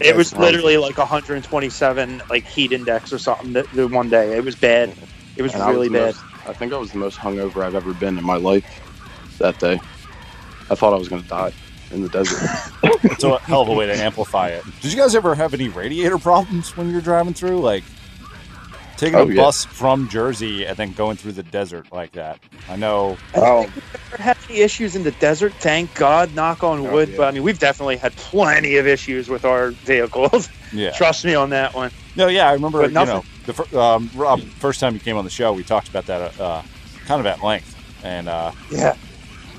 [0.00, 4.36] It was literally like 127 like heat index or something the, the one day.
[4.36, 4.92] It was bad.
[5.36, 6.06] It was And I was really bad.
[6.16, 8.66] most- I think I was the most hungover I've ever been in my life
[9.38, 9.80] that day.
[10.68, 11.52] I thought I was going to die
[11.92, 12.40] in the desert.
[13.04, 14.64] It's a hell of a way to amplify it.
[14.80, 17.60] Did you guys ever have any radiator problems when you're driving through?
[17.60, 17.84] Like
[18.96, 19.42] taking Oh, a yeah.
[19.42, 22.38] bus from Jersey and then going through the desert like that?
[22.68, 23.16] I know.
[23.34, 25.52] I don't think we've ever had any issues in the desert.
[25.54, 27.10] Thank God, knock on Oh, wood.
[27.10, 27.16] yeah.
[27.18, 30.48] But I mean, we've definitely had plenty of issues with our vehicles.
[30.72, 30.90] Yeah.
[30.90, 31.92] Trust me on that one.
[32.16, 32.80] No, yeah, I remember.
[32.80, 35.62] But You know, the fir- um, Rob, first time you came on the show, we
[35.62, 36.62] talked about that uh,
[37.06, 38.96] kind of at length, and uh, Yeah.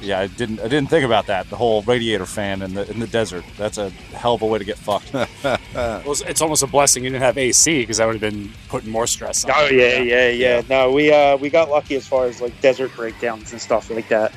[0.06, 1.50] Yeah, I didn't, I didn't think about that.
[1.50, 3.44] The whole radiator fan in the in the desert.
[3.58, 5.14] That's a hell of a way to get fucked.
[5.76, 8.50] Well, it's, it's almost a blessing you didn't have AC because that would have been
[8.70, 9.52] putting more stress on.
[9.54, 9.82] Oh you.
[9.82, 10.62] yeah, yeah, yeah.
[10.70, 14.08] No, we uh we got lucky as far as like desert breakdowns and stuff like
[14.08, 14.32] that.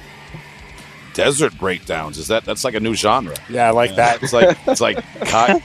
[1.25, 2.17] Desert breakdowns.
[2.19, 3.35] Is that that's like a new genre?
[3.51, 4.23] Yeah, I like that.
[4.23, 4.97] It's like it's like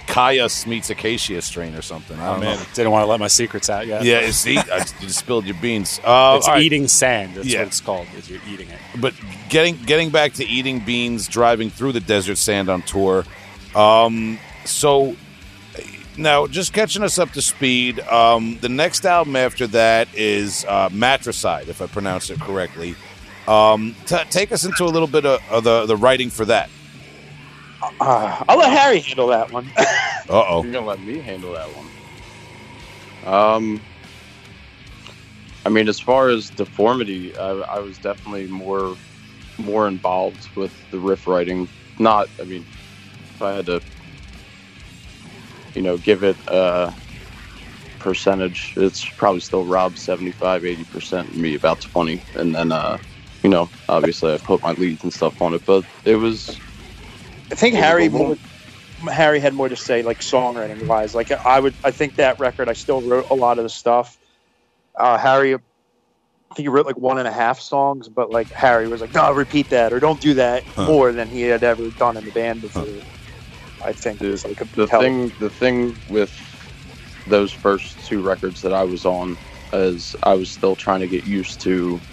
[0.07, 2.19] Kyuss meets Acacia strain or something.
[2.19, 2.65] I Oh don't man, know.
[2.73, 4.03] didn't want to let my secrets out yet.
[4.03, 5.99] Yeah, see, I just, you spilled your beans.
[6.03, 6.61] Uh, it's right.
[6.61, 7.35] eating sand.
[7.35, 7.59] That's Yeah.
[7.59, 8.07] what it's called.
[8.17, 8.79] Is you're eating it.
[8.99, 9.13] but
[9.49, 13.23] getting getting back to eating beans, driving through the desert sand on tour.
[13.75, 15.15] Um, so
[16.15, 17.99] now, just catching us up to speed.
[18.01, 22.95] Um, the next album after that is uh, Matricide, if I pronounce it correctly.
[23.47, 26.69] Um, t- take us into a little bit of, of the the writing for that.
[27.99, 29.69] Uh, I'll let Harry handle that one.
[30.29, 30.63] Uh oh.
[30.63, 33.33] You're gonna let me handle that one.
[33.33, 33.81] Um,
[35.65, 38.95] I mean, as far as deformity, I, I was definitely more
[39.57, 41.67] more involved with the riff writing.
[41.99, 42.65] Not, I mean,
[43.35, 43.81] if I had to,
[45.75, 46.93] you know, give it a
[47.99, 52.97] percentage, it's probably still Rob 75, 80 percent, me about 20, and then, uh,
[53.43, 56.61] you know, obviously I put my leads and stuff on it, but it was
[57.51, 58.37] I think Harry more,
[59.11, 61.13] Harry had more to say like songwriting wise.
[61.15, 64.19] Like I would I think that record I still wrote a lot of the stuff.
[64.97, 68.87] Uh, Harry I think he wrote like one and a half songs, but like Harry
[68.87, 70.87] was like, No, repeat that or don't do that Huh.
[70.87, 73.03] more than he had ever done in the band before.
[73.81, 76.33] I think the, was like a the thing the thing with
[77.25, 79.39] those first two records that I was on
[79.73, 82.03] is I was still trying to get used to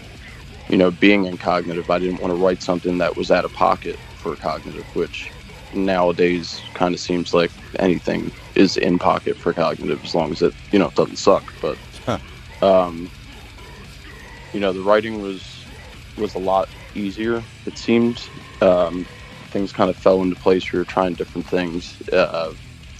[0.70, 3.54] you know being in cognitive I didn't want to write something that was out of
[3.54, 5.32] pocket for cognitive which
[5.72, 10.54] nowadays kind of seems like anything is in pocket for cognitive as long as it
[10.72, 11.78] you know it doesn't suck but
[12.62, 13.12] um
[14.52, 15.68] you know the writing was
[16.16, 18.30] was a lot easier it seemed
[18.62, 19.08] um
[19.50, 20.72] things kind of fell into place.
[20.72, 22.00] We were trying different things.
[22.12, 22.54] Uh,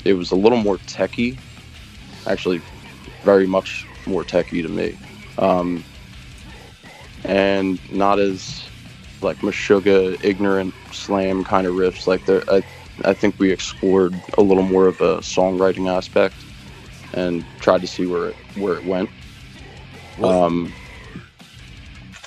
[0.05, 1.41] it was a little more techy,
[2.27, 2.63] actually,
[3.25, 4.99] very much more techy to me,
[5.39, 5.87] um,
[7.25, 8.71] and not as
[9.23, 12.07] like Meshuggah, ignorant slam kind of riffs.
[12.07, 12.63] Like there, I,
[13.05, 16.47] I think we explored a little more of a songwriting aspect
[17.15, 19.11] and tried to see where it where it went.
[20.23, 20.77] Um,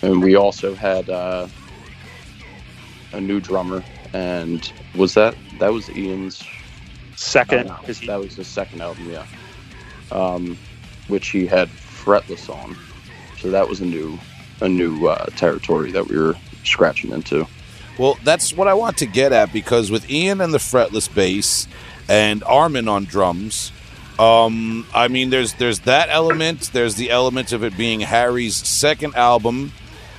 [0.04, 1.50] and we also had uh,
[3.14, 6.52] a new drummer and was that that was Ian's
[7.16, 9.26] second uh, that was the second album yeah
[10.12, 10.60] um,
[11.08, 12.80] which he had fretless on
[13.36, 14.22] so that was a new
[14.64, 17.46] a new uh, territory that we were scratching into
[18.00, 21.68] Well, that's what I want to get at because with Ian and the fretless bass
[22.10, 23.72] and Armin on drums,
[24.18, 26.72] um, I mean, there's there's that element.
[26.74, 29.74] There's the element of it being Harry's second album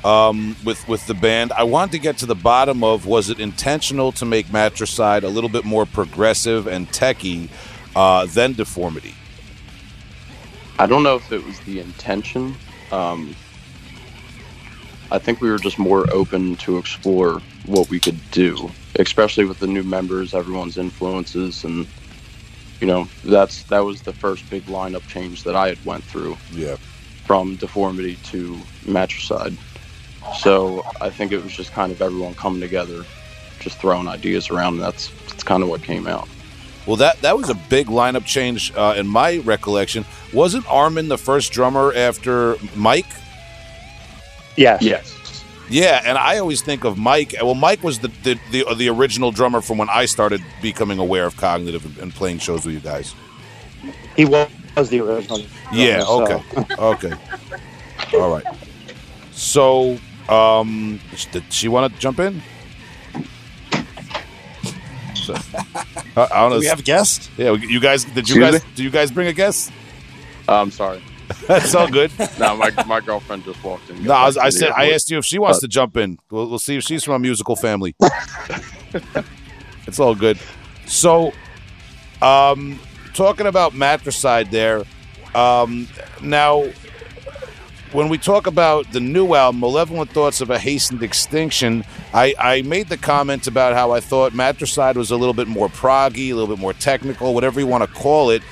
[0.04, 1.52] um, with with the band.
[1.52, 5.28] I want to get to the bottom of was it intentional to make Matricide a
[5.28, 7.48] little bit more progressive and techy
[7.94, 9.14] uh, than Deformity?
[10.78, 12.56] I don't know if it was the intention.
[12.90, 13.34] Um,
[15.14, 19.60] I think we were just more open to explore what we could do, especially with
[19.60, 21.86] the new members, everyone's influences, and
[22.80, 26.36] you know that's that was the first big lineup change that I had went through
[26.52, 26.76] Yeah.
[27.26, 29.56] from Deformity to Matricide.
[30.38, 33.04] So I think it was just kind of everyone coming together,
[33.60, 34.74] just throwing ideas around.
[34.74, 36.28] And that's that's kind of what came out.
[36.86, 40.04] Well, that that was a big lineup change uh, in my recollection.
[40.32, 43.06] Wasn't Armin the first drummer after Mike?
[44.56, 44.82] Yes.
[44.82, 45.44] Yes.
[45.70, 47.34] Yeah, and I always think of Mike.
[47.40, 51.24] Well, Mike was the the, the, the original drummer from when I started becoming aware
[51.24, 53.14] of cognitive and, and playing shows with you guys.
[54.16, 54.48] He was
[54.90, 55.40] the original.
[55.72, 56.02] Yeah.
[56.06, 56.42] Okay.
[56.52, 57.12] so- okay.
[58.14, 58.44] All right.
[59.32, 59.98] So,
[60.28, 61.00] um,
[61.32, 62.42] did she want to jump in?
[65.14, 66.56] So, I, I don't know.
[66.56, 67.30] Do we have a guest?
[67.38, 68.04] yeah, you guys.
[68.04, 68.64] Did you Excuse guys?
[68.74, 69.72] Do you guys bring a guest?
[70.46, 71.02] Uh, I'm sorry.
[71.46, 72.10] That's all good.
[72.38, 74.02] No, my, my girlfriend just walked in.
[74.04, 76.18] No, I, was, I said I asked you if she wants to jump in.
[76.30, 77.94] We'll, we'll see if she's from a musical family.
[79.86, 80.38] it's all good.
[80.86, 81.32] So,
[82.22, 82.78] um,
[83.14, 84.84] talking about matricide there.
[85.34, 85.88] Um,
[86.22, 86.64] now,
[87.92, 92.62] when we talk about the new album, Malevolent Thoughts of a Hastened Extinction, I, I
[92.62, 96.34] made the comment about how I thought Matricide was a little bit more proggy, a
[96.34, 98.42] little bit more technical, whatever you want to call it.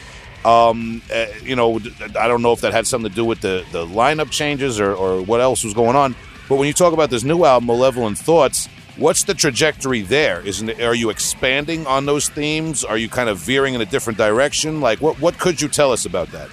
[0.44, 1.78] Um, uh, you know,
[2.18, 4.92] I don't know if that had something to do with the, the lineup changes or,
[4.92, 6.16] or what else was going on.
[6.48, 10.40] But when you talk about this new album, Malevolent Thoughts, what's the trajectory there?
[10.40, 12.84] Isn't it, are you expanding on those themes?
[12.84, 14.80] Are you kind of veering in a different direction?
[14.80, 16.50] Like, what what could you tell us about that?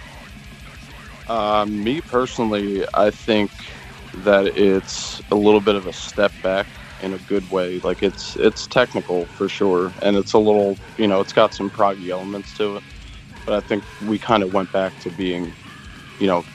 [1.27, 3.51] Uh, me personally, I think
[4.23, 6.65] that it's a little bit of a step back
[7.01, 7.79] in a good way.
[7.79, 11.69] Like it's it's technical for sure, and it's a little you know it's got some
[11.69, 12.83] proggy elements to it.
[13.49, 15.51] But I think we kind of went back to being,
[16.19, 16.45] you know,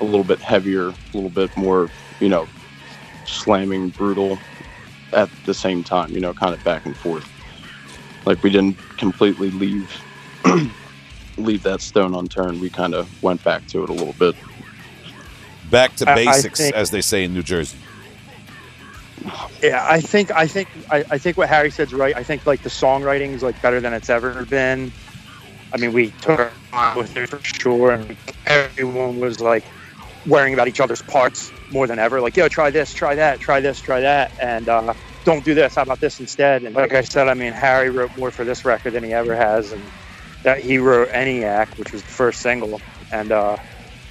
[0.00, 1.90] a little bit heavier, a little bit more,
[2.20, 2.46] you know,
[3.24, 4.38] slamming, brutal
[5.12, 6.12] at the same time.
[6.12, 7.28] You know, kind of back and forth.
[8.26, 9.90] Like we didn't completely leave
[11.36, 12.60] leave that stone unturned.
[12.60, 14.36] We kind of went back to it a little bit.
[15.68, 17.76] Back to I- I basics, think- as they say in New Jersey.
[19.60, 22.14] Yeah, I think I think I, I think what Harry said's right.
[22.14, 24.92] I think like the songwriting is like better than it's ever been.
[25.72, 29.64] I mean, we took our time with it for sure, and everyone was like
[30.26, 32.20] worrying about each other's parts more than ever.
[32.20, 34.94] Like, yo, try this, try that, try this, try that, and uh,
[35.24, 35.74] don't do this.
[35.74, 36.62] How about this instead?
[36.62, 39.34] And like I said, I mean, Harry wrote more for this record than he ever
[39.34, 39.82] has, and
[40.42, 42.80] that he wrote ENIAC, which was the first single,
[43.12, 43.56] and uh,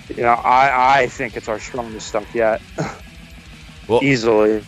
[0.09, 2.61] you know, I I think it's our strongest stuff yet,
[3.87, 4.63] Well- easily.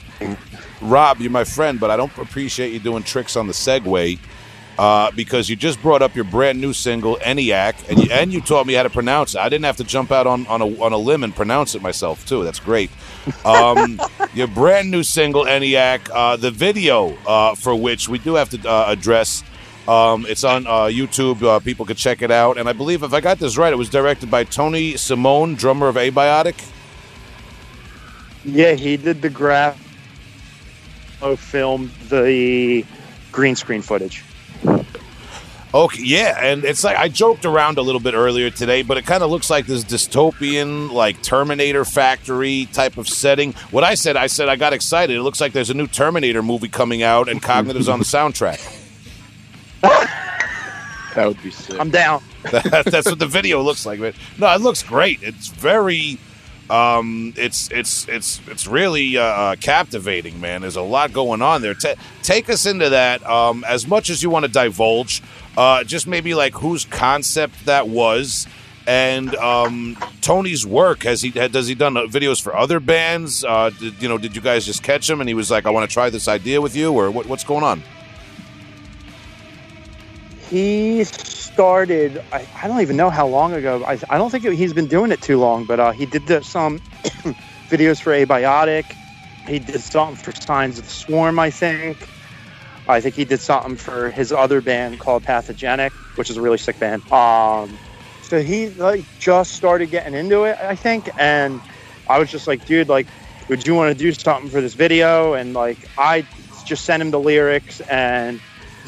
[0.82, 4.20] Rob, you're my friend, but I don't appreciate you doing tricks on the Segway
[4.78, 8.42] uh, because you just brought up your brand new single, ENIAC, and you, and you
[8.42, 9.40] taught me how to pronounce it.
[9.40, 11.82] I didn't have to jump out on, on, a, on a limb and pronounce it
[11.82, 12.44] myself, too.
[12.44, 12.92] That's great.
[13.44, 14.00] Um,
[14.34, 18.70] your brand new single, ENIAC, uh, the video uh, for which we do have to
[18.70, 19.44] uh, address.
[19.88, 21.42] Um, it's on uh, YouTube.
[21.42, 22.58] Uh, people could check it out.
[22.58, 25.88] And I believe, if I got this right, it was directed by Tony Simone, drummer
[25.88, 26.70] of Abiotic.
[28.44, 29.84] Yeah, he did the graph.
[31.22, 32.86] Oh, filmed the
[33.32, 34.24] green screen footage.
[35.78, 39.06] Okay, yeah, and it's like I joked around a little bit earlier today, but it
[39.06, 43.54] kind of looks like this dystopian, like Terminator factory type of setting.
[43.70, 45.16] What I said, I said I got excited.
[45.16, 48.60] It looks like there's a new Terminator movie coming out, and Cognitive's on the soundtrack.
[51.16, 51.80] That would be sick.
[51.80, 52.22] I'm down.
[52.52, 54.00] That- That's what the video looks like.
[54.00, 55.18] But no, it looks great.
[55.24, 56.20] It's very,
[56.70, 60.62] um, it's it's it's it's really uh, uh, captivating, man.
[60.62, 61.74] There's a lot going on there.
[61.74, 65.22] Ta take us into that um, as much as you want to divulge.
[65.58, 68.48] Uh, just maybe like whose concept that was.
[68.86, 73.44] And um, Tony's work has he does he done uh, videos for other bands?
[73.44, 75.72] Uh, did, you know, did you guys just catch him and he was like, "I
[75.72, 77.84] want to try this idea with you," or what, what's going on?
[80.50, 82.20] He started.
[82.32, 83.84] I, I don't even know how long ago.
[83.86, 86.44] I, I don't think he's been doing it too long, but uh, he did the,
[86.44, 86.82] some
[87.70, 88.98] videos for Abiotic.
[89.48, 92.10] He did something for Signs of the Swarm, I think.
[92.88, 96.58] I think he did something for his other band called Pathogenic, which is a really
[96.58, 97.12] sick band.
[97.12, 97.80] Um,
[98.22, 101.62] so he like just started getting into it, I think, and
[102.08, 103.10] I was just like, dude, like,
[103.50, 105.34] would you want to do something for this video?
[105.34, 106.28] And like, I
[106.66, 108.42] just sent him the lyrics and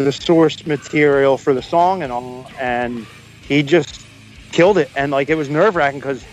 [0.03, 3.05] the source material for the song and all, and
[3.47, 4.05] he just
[4.51, 4.91] killed it.
[4.95, 6.23] And like, it was nerve wracking because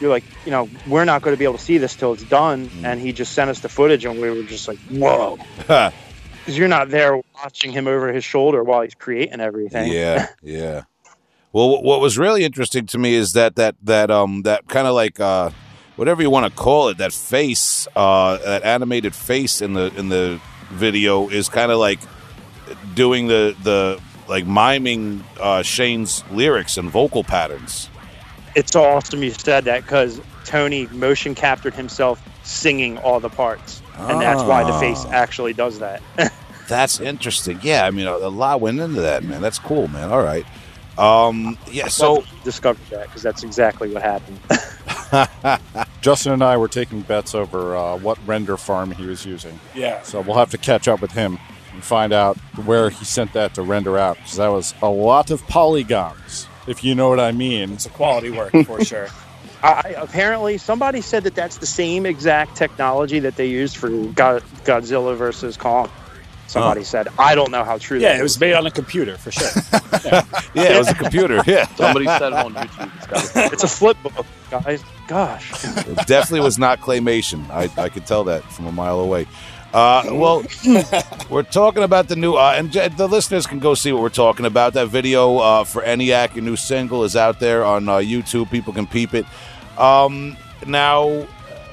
[0.00, 2.24] you're like, you know, we're not going to be able to see this till it's
[2.24, 2.70] done.
[2.84, 5.92] And he just sent us the footage, and we were just like, whoa, because
[6.46, 9.92] you're not there watching him over his shoulder while he's creating everything.
[9.92, 10.82] Yeah, yeah.
[11.52, 14.94] Well, what was really interesting to me is that that that um that kind of
[14.94, 15.50] like uh
[15.96, 20.10] whatever you want to call it that face uh that animated face in the in
[20.10, 20.40] the
[20.70, 21.98] video is kind of like
[22.94, 27.88] doing the the like miming uh Shane's lyrics and vocal patterns.
[28.54, 34.20] It's awesome you said that because Tony motion captured himself singing all the parts, and
[34.20, 35.12] that's why the face Ah.
[35.12, 36.02] actually does that.
[36.68, 37.58] That's interesting.
[37.62, 39.40] Yeah, I mean a, a lot went into that, man.
[39.42, 40.10] That's cool, man.
[40.12, 40.46] All right.
[40.98, 44.38] Um yeah, so discovered that because that's exactly what happened.
[46.00, 49.58] Justin and I were taking bets over uh, what render farm he was using.
[49.74, 50.02] Yeah.
[50.02, 51.38] So we'll have to catch up with him
[51.72, 55.30] and find out where he sent that to render out because that was a lot
[55.30, 57.72] of polygons, if you know what I mean.
[57.72, 59.08] It's a quality work for sure.
[59.62, 64.42] I, apparently, somebody said that that's the same exact technology that they used for God,
[64.64, 65.90] Godzilla versus Kong.
[66.46, 68.00] Somebody said, I don't know how true.
[68.00, 68.40] Yeah, that it was is.
[68.40, 69.50] made on a computer for sure.
[70.52, 71.40] Yeah, it was a computer.
[71.46, 72.96] Yeah, Somebody said it on YouTube.
[72.96, 74.82] It's got It's a flip book, guys.
[75.06, 77.48] Gosh, it definitely was not claymation.
[77.50, 79.26] I, I could tell that from a mile away.
[79.72, 80.44] Uh, well,
[81.30, 84.46] we're talking about the new, uh, and the listeners can go see what we're talking
[84.46, 84.72] about.
[84.72, 88.50] That video uh, for ENIAC, your new single, is out there on uh, YouTube.
[88.50, 89.26] People can peep it.
[89.78, 91.26] Um, now,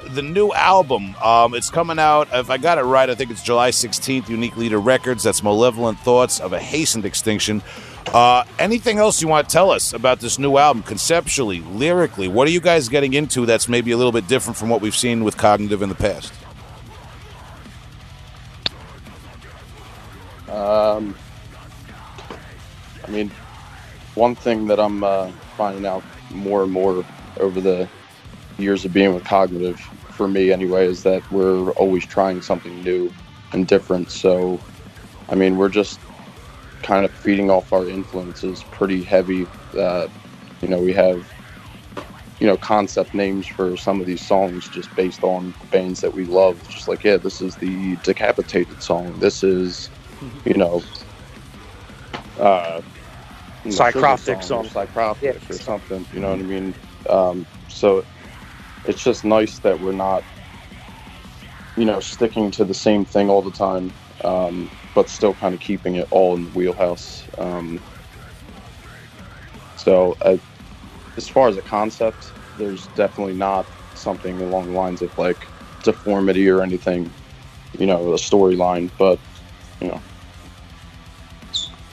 [0.10, 2.28] the new album, um, it's coming out.
[2.32, 4.30] If I got it right, I think it's July 16th.
[4.30, 5.24] Unique Leader Records.
[5.24, 7.64] That's Malevolent Thoughts of a Hastened Extinction.
[8.14, 12.28] Uh, anything else you want to tell us about this new album, conceptually, lyrically?
[12.28, 14.96] What are you guys getting into that's maybe a little bit different from what we've
[14.96, 16.32] seen with Cognitive in the past?
[20.58, 21.18] Um,
[23.08, 23.36] I mean,
[24.16, 27.06] one thing that I'm uh, finding out more and more
[27.40, 27.92] over the
[28.58, 29.80] years of being with Cognitive,
[30.12, 33.16] for me anyway, is that we're always trying something new
[33.54, 34.12] and different.
[34.12, 34.64] So,
[35.30, 36.02] I mean, we're just
[36.84, 39.50] kind of feeding off our influences pretty heavy.
[39.78, 40.08] Uh,
[40.62, 41.28] you know, we have,
[42.40, 46.26] you know, concept names for some of these songs just based on bands that we
[46.26, 46.68] love.
[46.68, 49.20] Just like, yeah, this is the Decapitated song.
[49.20, 49.92] This is
[50.22, 50.86] you know,
[52.40, 52.82] uh,
[53.64, 54.64] you know, Psychroptic Sugar or song.
[54.64, 55.34] Psychroptic Yeah.
[55.50, 56.08] or something.
[56.12, 56.76] You know what I mean?
[57.10, 58.06] Um, so
[58.86, 60.26] it's just nice that we're not,
[61.76, 65.62] you know, sticking to the same thing all the time, um, but still kind of
[65.62, 67.30] keeping it all in the wheelhouse.
[67.38, 67.84] Um,
[69.76, 70.38] so uh,
[71.18, 75.52] as far as a concept, there's definitely not something along the lines of like
[75.84, 77.14] deformity or anything,
[77.78, 79.22] you know, a storyline, but
[79.82, 80.04] you know.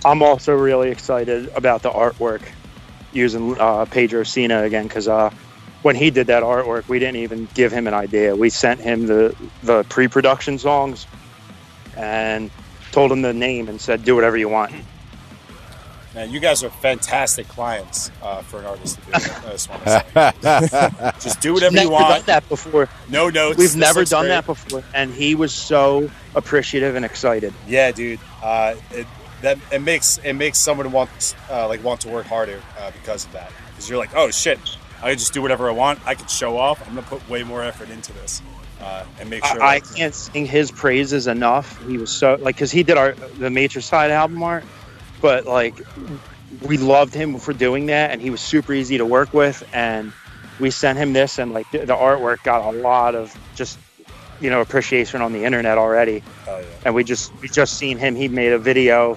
[0.04, 2.46] I'm also really excited about the artwork
[3.12, 5.30] using uh, Pedro Sena again because uh,
[5.82, 8.36] when he did that artwork, we didn't even give him an idea.
[8.36, 11.08] We sent him the the pre-production songs
[11.96, 12.52] and
[12.92, 14.72] told him the name and said, "Do whatever you want."
[16.14, 19.12] Man, you guys are fantastic clients uh, for an artist to do.
[19.14, 22.08] I just want to say, just do whatever never you want.
[22.08, 22.88] done that before.
[23.08, 23.58] No notes.
[23.58, 24.28] We've This never done great.
[24.28, 27.52] that before, and he was so appreciative and excited.
[27.66, 28.20] Yeah, dude.
[28.42, 29.06] Uh, it
[29.42, 33.24] that it makes it makes someone want uh, like want to work harder uh, because
[33.26, 33.50] of that.
[33.70, 34.60] Because you're like, oh shit,
[35.02, 35.98] I can just do whatever I want.
[36.06, 36.80] I can show off.
[36.86, 38.40] I'm gonna put way more effort into this
[38.80, 39.60] uh, and make sure.
[39.60, 41.84] I, I can't sing his praises enough.
[41.88, 44.64] He was so like because he did our the Matricide album art,
[45.20, 45.74] but like
[46.62, 49.68] we loved him for doing that, and he was super easy to work with.
[49.72, 50.12] And
[50.60, 53.78] we sent him this, and like the, the artwork got a lot of just
[54.40, 56.22] you know appreciation on the internet already.
[56.44, 56.66] Hell yeah.
[56.86, 58.14] And we just we just seen him.
[58.14, 59.16] He made a video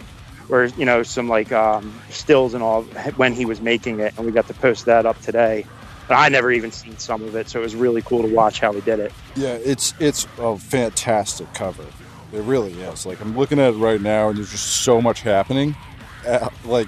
[0.49, 2.83] or you know some like um, stills and all
[3.15, 5.65] when he was making it, and we got to post that up today.
[6.09, 8.61] And I never even seen some of it, so it was really cool to watch
[8.61, 9.11] how he did it.
[9.35, 11.85] Yeah, it's it's a fantastic cover.
[12.37, 13.05] It really is.
[13.05, 15.75] Like I'm looking at it right now, and there's just so much happening.
[16.25, 16.87] Uh, like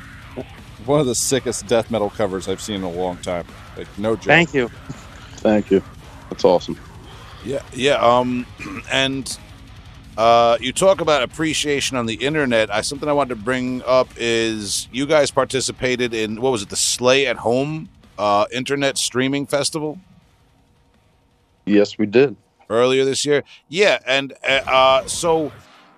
[0.86, 3.46] one of the sickest death metal covers I've seen in a long time.
[3.76, 4.26] Like no joke.
[4.26, 4.70] Thank you.
[5.38, 5.82] Thank you.
[6.30, 6.78] That's awesome.
[7.44, 7.96] Yeah, yeah.
[7.96, 8.46] Um,
[8.92, 9.38] and
[10.18, 12.72] uh, you talk about appreciation on the internet.
[12.72, 16.70] I something I wanted to bring up is you guys participated in what was it,
[16.70, 20.00] the Slay at Home uh, Internet Streaming Festival
[21.70, 22.36] Yes, we did.
[22.70, 23.44] Earlier this year.
[23.68, 25.52] Yeah, and uh, uh, so.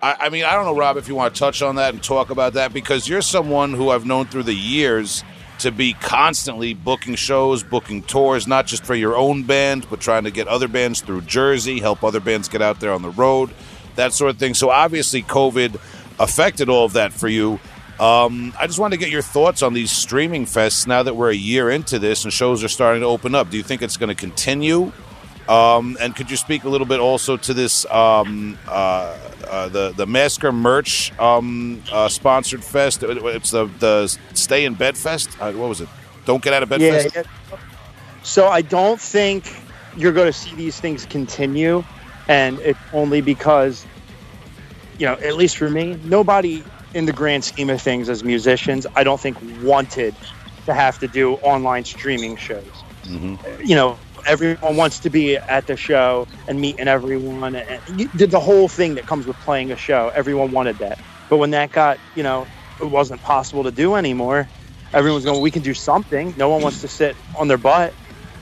[0.03, 2.01] I, I mean, I don't know, Rob, if you want to touch on that and
[2.01, 5.23] talk about that because you're someone who I've known through the years
[5.61, 10.23] to be constantly booking shows, booking tours, not just for your own band, but trying
[10.23, 13.51] to get other bands through Jersey, help other bands get out there on the road,
[13.95, 14.55] that sort of thing.
[14.55, 15.79] So obviously, COVID
[16.19, 17.59] affected all of that for you.
[17.99, 21.29] Um, I just wanted to get your thoughts on these streaming fests now that we're
[21.29, 23.51] a year into this and shows are starting to open up.
[23.51, 24.91] Do you think it's going to continue?
[25.51, 29.17] Um, and could you speak a little bit also to this um, uh,
[29.49, 33.03] uh, the the Massacre merch um, uh, sponsored fest?
[33.03, 35.29] It's the the Stay in Bed Fest.
[35.41, 35.89] Uh, what was it?
[36.25, 36.91] Don't get out of bed Yeah.
[36.91, 37.15] fest.
[37.15, 37.23] yeah.
[38.23, 39.53] So I don't think
[39.97, 41.83] you're going to see these things continue,
[42.29, 43.85] and it's only because,
[44.99, 48.85] you know, at least for me, nobody in the grand scheme of things as musicians,
[48.95, 50.15] I don't think wanted
[50.65, 52.63] to have to do online streaming shows.
[53.09, 58.39] You know, everyone wants to be at the show and meeting everyone, and you, the
[58.39, 60.11] whole thing that comes with playing a show.
[60.15, 60.99] Everyone wanted that,
[61.29, 62.47] but when that got, you know,
[62.81, 64.49] it wasn't possible to do anymore
[64.93, 67.93] everyone's going we can do something no one wants to sit on their butt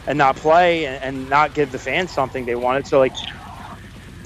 [0.08, 2.86] and not play and, and not give the fans something they wanted.
[2.88, 3.14] So like,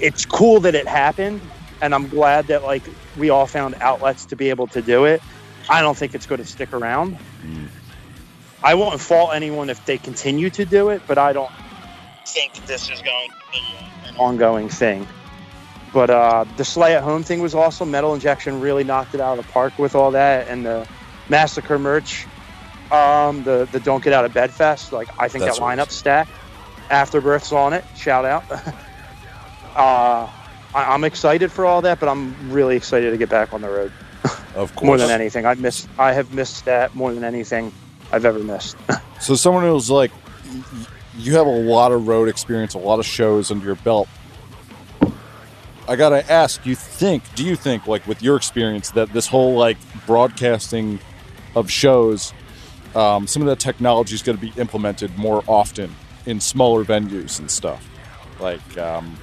[0.00, 1.42] it's cool that it happened,
[1.80, 5.22] and I'm glad that like we all found outlets to be able to do it.
[5.70, 7.18] I don't think it's going to stick around.
[7.44, 7.70] Mm.
[8.64, 11.50] I won't fault anyone if they continue to do it, but I don't
[12.26, 15.06] think this is going to be an ongoing thing.
[15.92, 17.90] But uh, the Slay at Home thing was awesome.
[17.90, 20.88] Metal Injection really knocked it out of the park with all that, and the
[21.28, 22.26] Massacre merch,
[22.90, 24.94] um, the the Don't Get Out of Bed Fest.
[24.94, 26.26] Like I think That's that lineup stack.
[26.90, 27.84] Afterbirth's on it.
[27.96, 28.50] Shout out.
[29.76, 30.26] uh,
[30.74, 33.68] I, I'm excited for all that, but I'm really excited to get back on the
[33.68, 33.92] road
[34.54, 34.86] Of course.
[34.86, 35.44] more than anything.
[35.44, 35.86] I miss.
[35.98, 37.70] I have missed that more than anything
[38.14, 38.76] I've ever missed.
[39.20, 40.10] So someone who's like,
[41.16, 44.06] you have a lot of road experience, a lot of shows under your belt.
[45.88, 47.22] I gotta ask, you think?
[47.34, 50.98] Do you think, like, with your experience, that this whole like broadcasting
[51.56, 52.34] of shows,
[52.94, 55.94] um, some of that technology is going to be implemented more often
[56.26, 57.88] in smaller venues and stuff?
[58.40, 59.16] Like, um,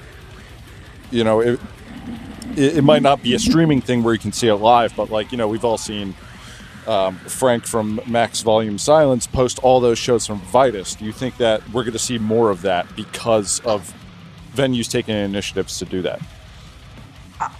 [1.12, 1.60] you know, it,
[2.56, 5.10] it, it might not be a streaming thing where you can see it live, but
[5.10, 6.16] like, you know, we've all seen
[6.86, 10.94] um, Frank from Max Volume Silence post all those shows from Vitus.
[10.94, 13.94] Do you think that we're going to see more of that because of
[14.54, 16.20] venues taking initiatives to do that?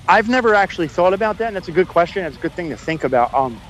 [0.09, 2.25] I've never actually thought about that, and that's a good question.
[2.25, 3.33] It's a good thing to think about.
[3.35, 3.61] Um,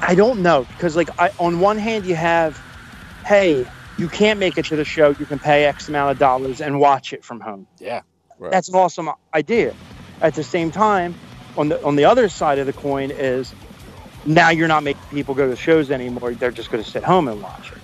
[0.00, 2.60] I don't know because, like, I, on one hand, you have,
[3.24, 3.66] hey,
[3.98, 5.10] you can't make it to the show.
[5.10, 7.66] You can pay X amount of dollars and watch it from home.
[7.78, 8.02] Yeah.
[8.38, 8.50] Right.
[8.50, 9.74] That's an awesome idea.
[10.20, 11.14] At the same time,
[11.56, 13.54] on the on the other side of the coin is
[14.26, 16.34] now you're not making people go to shows anymore.
[16.34, 17.78] They're just going to sit home and watch it.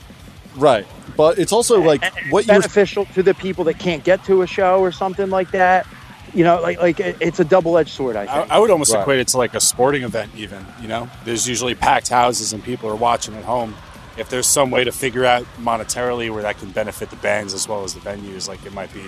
[0.56, 0.86] Right,
[1.16, 4.02] but it's also like And- and what it's you're beneficial to the people that can't
[4.02, 5.86] get to a show or something like that.
[6.34, 8.14] You know, like like it's a double edged sword.
[8.16, 8.46] I I.
[8.50, 9.00] I would almost Right.
[9.00, 10.66] equate it to like a sporting event, even.
[10.82, 13.74] You know, there's usually packed houses and people are watching at home.
[14.18, 17.68] If there's some way to figure out monetarily where that can benefit the bands as
[17.68, 19.04] well as the venues, like it might be,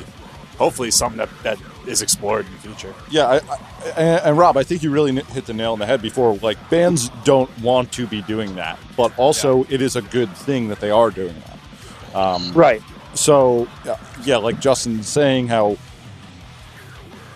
[0.61, 1.59] hopefully, something that, that
[1.89, 2.95] is explored in the future.
[3.11, 3.27] yeah.
[3.27, 3.59] I, I,
[3.97, 6.37] and, and Rob, I think you really hit the nail on the head before.
[6.37, 10.69] Like bands don't want to be doing that, but also it is a good thing
[10.69, 12.17] that they are doing that.
[12.17, 12.83] Um, right.
[13.15, 15.77] so yeah, yeah like justin's saying how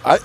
[0.05, 0.19] i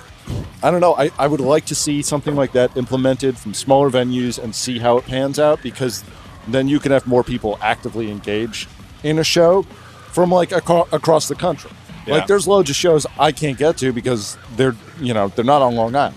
[0.60, 3.90] i don't know I, I would like to see something like that implemented from smaller
[3.90, 6.02] venues and see how it pans out because
[6.48, 8.66] then you can have more people actively engage
[9.04, 9.62] in a show
[10.10, 11.70] from like aco- across the country
[12.06, 12.14] Yeah.
[12.14, 15.60] like there's loads of shows i can't get to because they're you know they're not
[15.62, 16.16] on long island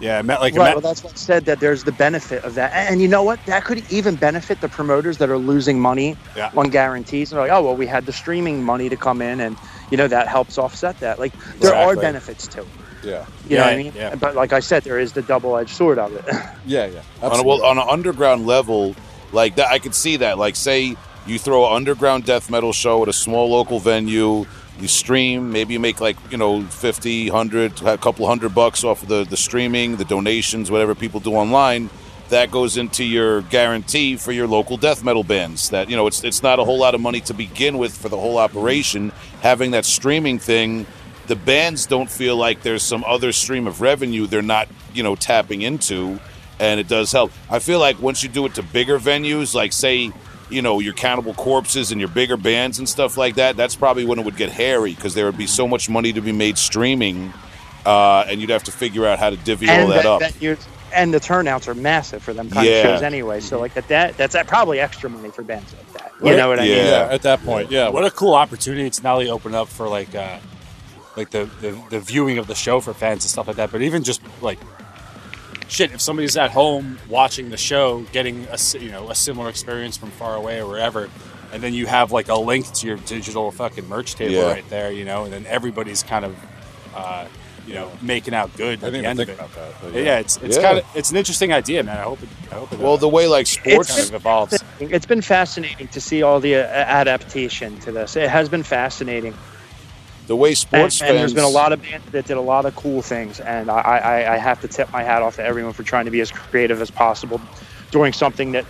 [0.00, 0.66] Yeah, Met, like Right.
[0.66, 3.40] Met- Well, that's what said that there's the benefit of that, and you know what?
[3.46, 6.52] That could even benefit the promoters that are losing money Yeah.
[6.56, 7.32] on guarantees.
[7.32, 9.56] And they're like, oh well, we had the streaming money to come in, and
[9.90, 11.18] you know that helps offset that.
[11.18, 12.66] Like there are benefits to it.
[13.02, 13.92] yeah You know what I mean?
[13.96, 14.14] yeah.
[14.14, 16.24] But like I said, there is the double-edged sword of it.
[16.66, 18.94] yeah yeah on a, well, on an underground level,
[19.32, 20.38] like that, I could see that.
[20.38, 20.94] Like, say
[21.26, 24.46] you throw an underground death metal show at a small local venue,
[24.80, 29.02] you stream, maybe you make like you know 50, 100, a couple hundred bucks off
[29.02, 31.90] of the the streaming, the donations, whatever people do online.
[32.30, 35.70] That goes into your guarantee for your local death metal bands.
[35.70, 38.08] That you know, it's it's not a whole lot of money to begin with for
[38.08, 39.12] the whole operation.
[39.40, 40.86] Having that streaming thing
[41.28, 45.14] the bands don't feel like there's some other stream of revenue they're not you know
[45.14, 46.18] tapping into
[46.58, 49.72] and it does help i feel like once you do it to bigger venues like
[49.72, 50.10] say
[50.50, 54.04] you know your cannibal corpses and your bigger bands and stuff like that that's probably
[54.04, 56.56] when it would get hairy because there would be so much money to be made
[56.56, 57.32] streaming
[57.86, 60.40] uh, and you'd have to figure out how to divvy all and that up that
[60.42, 60.56] you're-
[60.94, 62.72] and the turnouts are massive for them kind Yeah.
[62.76, 63.40] of shows anyway.
[63.40, 66.12] So like that, that that's probably extra money for bands like that.
[66.24, 66.70] You know what I mean?
[66.78, 67.06] Yeah.
[67.06, 69.86] yeah at that point yeah what a cool opportunity to not only open up for
[69.86, 70.38] like uh
[71.16, 73.82] like the, the the viewing of the show for fans and stuff like that but
[73.82, 74.58] even just like
[75.68, 79.96] shit if somebody's at home watching the show getting a you know a similar experience
[79.96, 81.08] from far away or wherever
[81.52, 84.50] and then you have like a link to your digital fucking merch table Yeah.
[84.50, 86.36] right there you know and then everybody's kind of
[86.94, 87.26] uh
[87.66, 89.92] you know making out good i at didn't the end think of it about that
[89.92, 90.62] but yeah, it's it's Yeah.
[90.62, 92.96] kind of it's an interesting idea man i hope it i hope it well uh,
[92.96, 96.60] the way like sports kind of evolves It's been fascinating to see all the uh,
[96.68, 98.14] adaptation to this.
[98.16, 99.34] It has been fascinating.
[100.28, 102.66] The way sports and fans there's been a lot of bands that did a lot
[102.66, 105.72] of cool things, and I, I, I have to tip my hat off to everyone
[105.72, 107.40] for trying to be as creative as possible,
[107.90, 108.64] doing something that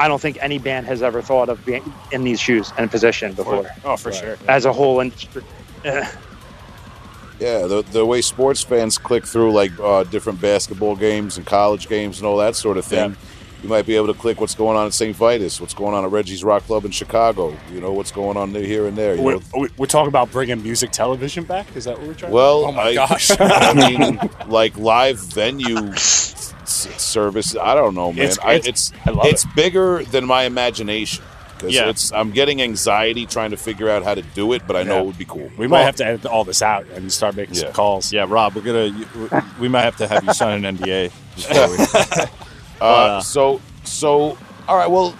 [0.00, 1.82] I don't think any band has ever thought of being
[2.12, 4.18] in these shoes and position before, oh for Right.
[4.18, 5.42] sure as a whole industry.
[5.84, 11.88] Yeah, the, the way sports fans click through like uh, different basketball games and college
[11.88, 13.16] games and all that sort of thing,
[13.62, 15.16] you might be able to click what's going on at St.
[15.16, 18.54] Vitus, what's going on at Reggie's Rock Club in Chicago, you know, what's going on
[18.54, 19.16] here and there.
[19.16, 19.40] You we're, know?
[19.58, 22.72] we- we're talking about bringing music television back is that what we're trying Well, oh
[22.72, 28.24] my I, gosh I mean, like live venue s- service, I don't know, man.
[28.26, 29.54] It's- I, it's- it's I love it's it.
[29.56, 31.24] bigger than my imagination.
[31.56, 31.88] because Yeah.
[31.88, 34.94] it's I'm getting anxiety trying to figure out how to do it, but I know
[34.96, 35.00] Yeah.
[35.02, 35.50] it would be cool.
[35.58, 37.62] We might have to edit all this out and start making Yeah.
[37.62, 38.12] some calls.
[38.12, 39.42] Yeah, Rob, we're gonna.
[39.58, 41.10] We might have to have you sign an NDA.
[42.78, 44.36] before we- Uh, uh, so so
[44.68, 44.90] all right.
[44.90, 45.14] Well,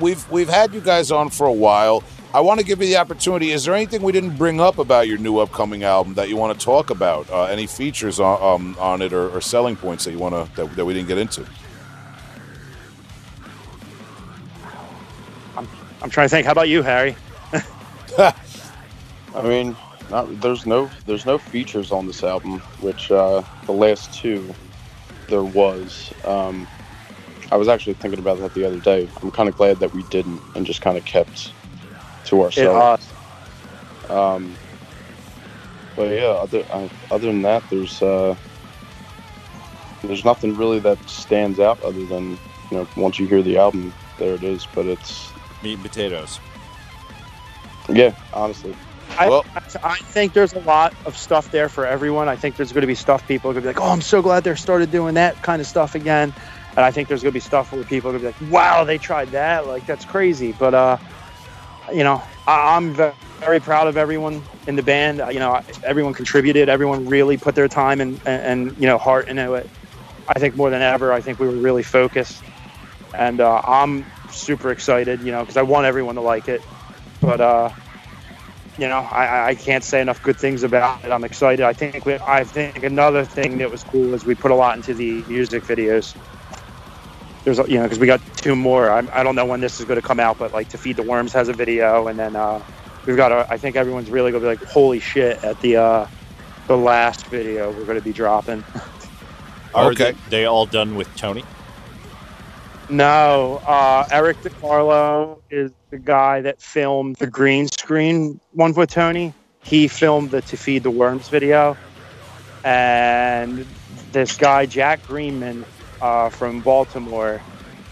[0.00, 2.02] we've we've had you guys on for a while.
[2.32, 3.50] I want to give you the opportunity.
[3.50, 6.56] Is there anything we didn't bring up about your new upcoming album that you want
[6.58, 7.28] to talk about?
[7.28, 10.56] Uh, any features on um, on it or, or selling points that you want to
[10.56, 11.44] that, that we didn't get into?
[16.02, 16.46] I'm trying to think.
[16.46, 17.14] How about you, Harry?
[18.18, 19.76] I mean,
[20.10, 24.54] not, there's no there's no features on this album, which uh, the last two
[25.28, 26.12] there was.
[26.24, 26.66] Um,
[27.50, 29.10] I was actually thinking about that the other day.
[29.22, 31.54] I'm kind of glad that we didn't and just kind of kept
[32.24, 32.76] to It, ourselves.
[32.76, 32.96] uh,
[34.08, 34.58] Um,
[35.96, 38.36] but yeah, other uh, other than that, there's uh,
[40.02, 42.32] there's nothing really that stands out other than
[42.70, 44.66] you know once you hear the album, there it is.
[44.66, 46.40] But it's Meat and potatoes.
[47.88, 48.76] yeah, honestly,
[49.18, 49.46] I, Well-
[49.82, 52.28] I think there's a lot of stuff there for everyone.
[52.28, 54.00] I think there's going to be stuff people are going to be like, "Oh, I'm
[54.02, 56.34] so glad they started doing that kind of stuff again."
[56.76, 58.52] And I think there's going to be stuff where people are going to be like,
[58.52, 59.66] "Wow, they tried that!
[59.66, 60.98] Like that's crazy." But uh,
[61.92, 63.46] you know, I, I'm very proud
[63.88, 64.86] of everyone in the band.
[65.32, 66.68] You know, everyone contributed.
[66.68, 69.68] Everyone really put their time and, and, and you know heart into it.
[70.28, 72.44] I think more than ever, I think we were really focused,
[73.14, 75.22] and uh, I'm super excited.
[75.22, 76.62] You know, because I want everyone to like it.
[77.20, 77.70] But uh,
[78.78, 81.12] you know, I, I- I can't say enough good things about it.
[81.12, 81.64] I'm excited.
[81.64, 84.76] I think we, I think another thing that was cool is we put a lot
[84.76, 86.16] into the music videos.
[87.44, 88.90] There's a- you know because we got two more.
[88.90, 90.96] I, I don't know when this is going to come out, but like to feed
[90.96, 92.60] the worms has a video, and then uh,
[93.06, 93.32] we've got.
[93.32, 95.38] A, I think everyone's really going to be like, holy shit!
[95.42, 96.06] At the uh,
[96.68, 98.64] the last video we're going to be dropping.
[99.74, 99.96] Are Okay.
[99.96, 101.48] they, they all done with Tony?
[102.88, 109.34] No, uh, Eric DiCarlo is the guy that filmed the green screen one with Tony.
[109.62, 111.78] He filmed the To Feed the Worms video.
[112.64, 115.66] And this guy, Jack Greenman
[116.00, 117.40] uh, from Baltimore,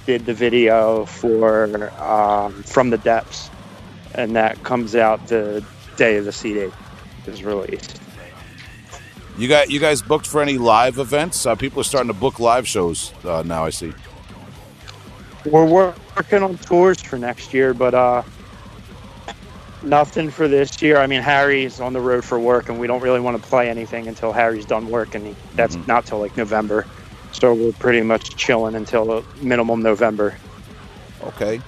[0.07, 3.51] did the video for um, From the Depths.
[4.15, 5.63] And that comes out the
[5.97, 6.71] day of the CD
[7.27, 8.01] is released.
[9.39, 11.47] You got you guys booked for any live events?
[11.47, 13.65] Uh, people are starting to book live shows uh, now.
[13.65, 13.93] I see.
[15.45, 15.65] We're
[16.17, 18.23] working on tours for next year, but uh,
[19.83, 20.99] nothing for this year.
[20.99, 23.69] I mean, Harry's on the road for work, and we don't really want to play
[23.69, 25.87] anything until Harry's done work, and he, that's Mhm.
[25.87, 26.87] not till like November.
[27.41, 30.37] So we're pretty much chilling until uh, minimum November.
[31.23, 31.61] Okay.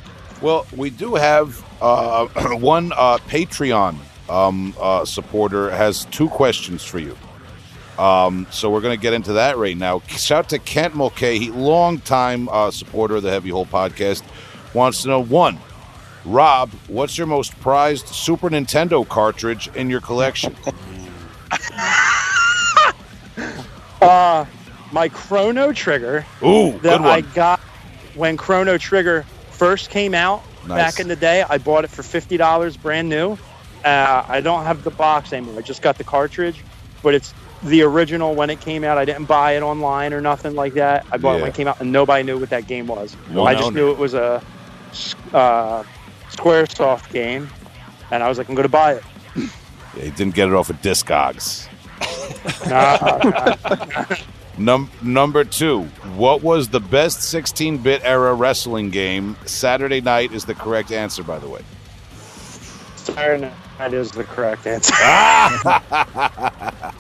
[0.42, 3.96] Well, we do have uh, one uh, Patreon
[4.28, 7.16] um, uh, supporter has two questions for you.
[7.98, 10.00] Um, so we're going to get into that right now.
[10.08, 14.22] Shout to Kent Mulcahy, longtime uh, supporter of the Heavy Hole podcast,
[14.74, 15.58] wants to know one,
[16.24, 20.56] Rob, what's your most prized Super Nintendo cartridge in your collection?
[24.02, 24.46] Uh,
[24.92, 27.60] my Chrono Trigger Ooh, that I got
[28.14, 30.76] when Chrono Trigger first came out Nice.
[30.76, 31.42] back in the day.
[31.48, 33.38] I bought it for fifty dollars, brand new.
[33.84, 35.58] Uh, I don't have the box anymore.
[35.58, 36.62] I just got the cartridge,
[37.02, 37.32] but it's
[37.62, 38.98] the original when it came out.
[38.98, 41.06] I didn't buy it online or nothing like that.
[41.10, 43.16] I bought it when it came out, and nobody knew what that game was.
[43.34, 44.42] I just knew it was a
[45.32, 45.82] uh,
[46.30, 47.48] SquareSoft game,
[48.10, 49.02] and I was like, I'm going to buy it.
[49.36, 51.68] Yeah, he didn't get it off of Discogs.
[52.68, 54.06] Nah,
[54.58, 55.84] Num- number two,
[56.16, 59.36] what was the best 16-bit era wrestling game?
[59.46, 61.62] Saturday Night is the correct answer, by the way.
[62.96, 64.92] Saturday Night is the correct answer.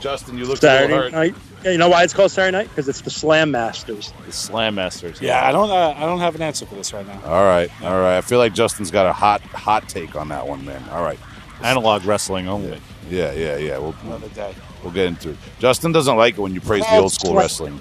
[0.00, 1.12] Justin, you look a Saturday little hurt.
[1.12, 1.34] Night.
[1.64, 2.68] You know why it's called Saturday Night?
[2.68, 4.12] Because it's the Slam Masters.
[4.26, 5.20] The Slam Masters.
[5.20, 5.70] Yeah, I don't.
[5.70, 7.20] Uh, I don't have an answer for this right now.
[7.24, 8.16] All right, all right.
[8.16, 10.82] I feel like Justin's got a hot, hot take on that one, man.
[10.90, 11.18] All right.
[11.62, 12.70] Analog wrestling only.
[12.70, 12.78] Yeah,
[13.10, 13.56] yeah, yeah.
[13.56, 13.78] Yeah.
[13.78, 14.54] We'll, Another day.
[14.82, 15.36] we'll get into it.
[15.58, 17.42] Justin doesn't like it when you praise the old school sweat.
[17.44, 17.80] wrestling.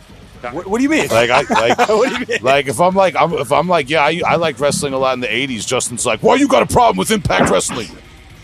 [0.51, 1.07] What, what do you mean?
[1.07, 2.37] Like I like what do you mean?
[2.43, 5.13] like if I'm like I'm, if I'm like yeah I, I like wrestling a lot
[5.15, 5.65] in the '80s.
[5.65, 7.89] Justin's like, why you got a problem with Impact Wrestling?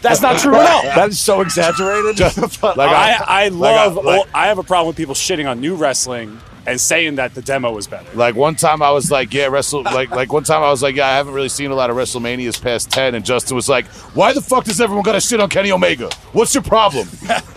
[0.02, 0.82] That's not true at all.
[0.96, 2.20] That is so exaggerated.
[2.64, 3.96] Like I, I love.
[3.96, 7.36] like- old- I have a problem with people shitting on new wrestling and saying that
[7.36, 8.10] the demo was better.
[8.16, 9.84] Like one time I was like, yeah, wrestle.
[9.84, 11.96] Like like one time I was like, yeah, I haven't really seen a lot of
[11.96, 13.16] WrestleManias past ten.
[13.16, 13.86] And Justin was like,
[14.16, 16.10] why the fuck does everyone got to shit on Kenny Omega?
[16.32, 17.08] What's your problem?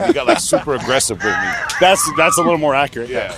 [0.07, 1.50] he got like super aggressive with me.
[1.80, 3.11] That's that's a little more accurate.
[3.11, 3.36] Yeah,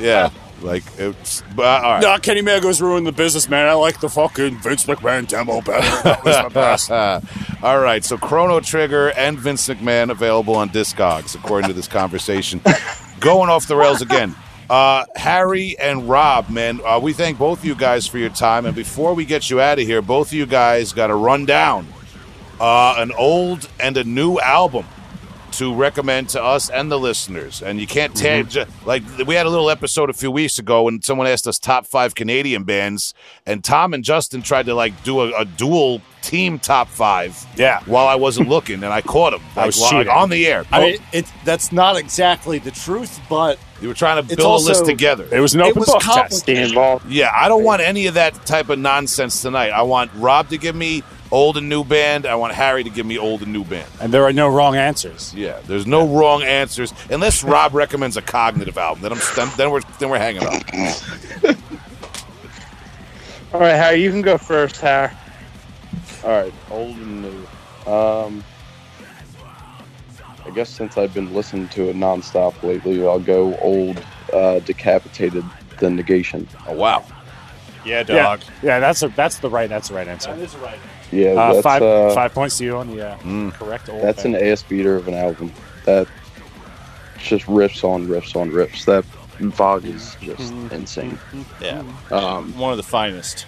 [0.00, 0.30] yeah.
[0.62, 2.02] Like it's but, all right.
[2.02, 3.68] No, Kenny Omega's ruined the business, man.
[3.68, 6.02] I like the fucking Vince McMahon demo better.
[6.02, 6.90] That was my best.
[7.62, 12.60] all right, so Chrono Trigger and Vince McMahon available on Discogs, according to this conversation.
[13.20, 14.34] Going off the rails again.
[14.70, 18.64] Uh, Harry and Rob, man, uh, we thank both of you guys for your time.
[18.64, 21.44] And before we get you out of here, both of you guys got to run
[21.44, 21.86] down
[22.60, 24.86] uh, an old and a new album
[25.54, 27.62] to recommend to us and the listeners.
[27.62, 28.48] And you can't mm-hmm.
[28.50, 31.46] tell, ju- like, we had a little episode a few weeks ago when someone asked
[31.46, 33.14] us top five Canadian bands,
[33.46, 37.80] and Tom and Justin tried to, like, do a, a dual team top five Yeah.
[37.86, 39.40] while I wasn't looking, and I caught him.
[39.56, 40.64] I Like, was like, on the air.
[40.70, 44.62] I mean, it that's not exactly the truth, but you were trying to it's build
[44.62, 45.26] a list together.
[45.32, 46.48] it was an It open was book test.
[46.48, 47.10] Involved.
[47.10, 49.70] Yeah, I don't want any of that type of nonsense tonight.
[49.70, 51.02] I want Rob to give me
[51.32, 52.26] old and new band.
[52.26, 53.88] I want Harry to give me old and new band.
[54.00, 55.34] And there are no wrong answers.
[55.34, 59.02] Yeah, there's no wrong answers unless Rob recommends a cognitive album.
[59.02, 60.62] Then I'm then, then we're then we're hanging up.
[63.52, 65.10] All right, Harry, you can go first, Harry.
[66.24, 67.46] All right, old and new.
[67.90, 68.44] Um,
[70.46, 74.02] I guess since I've been listening to it nonstop lately, I'll go old,
[74.32, 75.44] uh, decapitated,
[75.80, 76.46] the negation.
[76.66, 77.04] Oh wow,
[77.84, 78.40] Yeah, Yeah, dog.
[78.62, 80.88] yeah, that's a that's the right answer that's the right answer.
[81.12, 83.52] Yeah, Uh, that's five uh, five points to you on the uh, Mm.
[83.52, 84.02] correct old.
[84.02, 84.46] that's an band.
[84.46, 85.52] ass beater of an album.
[85.84, 86.08] That
[87.18, 88.84] just riffs on riffs on riffs.
[88.86, 89.04] That
[89.38, 91.18] Vogg is just insane.
[91.60, 93.46] Yeah, Um, one of the finest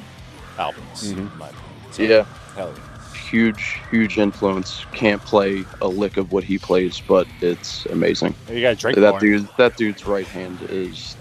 [0.59, 1.13] albums.
[1.13, 1.17] Mhm.
[1.19, 1.65] in my opinion.
[1.93, 2.25] So, yeah,
[2.57, 3.21] hell yeah.
[3.31, 4.85] huge, huge influence.
[4.93, 8.35] Can't play a lick of what he plays, but it's amazing.
[8.51, 9.21] You got to drink that more.
[9.21, 11.17] dude, that dude's right hand is,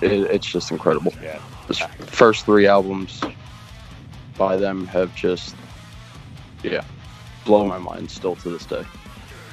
[0.00, 1.12] it, it's just incredible.
[1.22, 1.38] Yeah.
[1.68, 3.20] His first three albums
[4.36, 5.54] by them have just,
[6.62, 6.84] yeah,
[7.44, 8.84] blown my mind still to this day.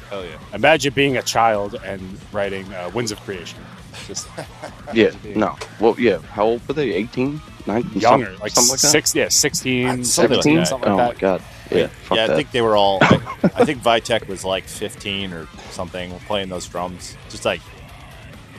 [0.09, 0.37] Hell yeah.
[0.53, 3.59] Imagine being a child and writing uh, Winds of Creation.
[4.07, 4.27] Just
[4.93, 6.19] Yeah, no, well, yeah.
[6.19, 6.91] How old were they?
[6.93, 8.87] 18, 19, younger, something, like, something like that.
[8.87, 10.67] six, yeah, 16, Something like that.
[10.67, 12.33] something oh like my god, yeah, fuck yeah, that.
[12.33, 12.99] I think they were all.
[13.01, 13.21] I,
[13.55, 17.15] I think Vitek was like 15 or something playing those drums.
[17.29, 17.61] Just like,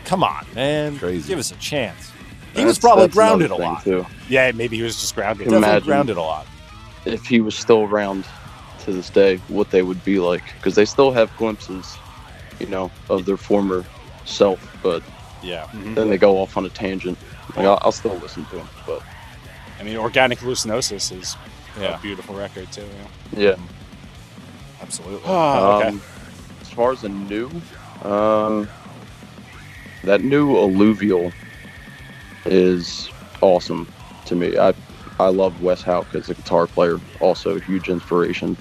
[0.04, 1.28] come on, man, Crazy.
[1.28, 2.10] give us a chance.
[2.54, 3.82] He was probably grounded a lot.
[3.84, 4.06] too.
[4.28, 5.46] Yeah, maybe he was just grounded.
[5.48, 6.46] Imagine- Definitely grounded a lot.
[7.04, 8.24] if he was still around
[8.84, 10.42] to this day, what they would be like.
[10.56, 11.96] Because they still have glimpses,
[12.60, 13.84] you know, of their former
[14.24, 15.02] self, but
[15.42, 17.18] Yeah, then they go off on a tangent.
[17.56, 19.02] Like, I'll, I'll still listen to them, but
[19.78, 21.36] I mean, Organic Hallucinosis is
[21.78, 22.86] yeah, a beautiful record too.
[23.36, 23.56] yeah.
[24.80, 25.20] absolutely.
[25.26, 25.88] Oh, okay.
[25.88, 26.02] Um,
[26.62, 27.50] as far as a new,
[28.02, 28.68] um,
[30.04, 31.32] that new alluvial
[32.46, 33.88] is awesome
[34.26, 34.58] to me.
[34.58, 34.74] I
[35.20, 38.58] I love Wes Hauch as a guitar player, also a huge inspiration,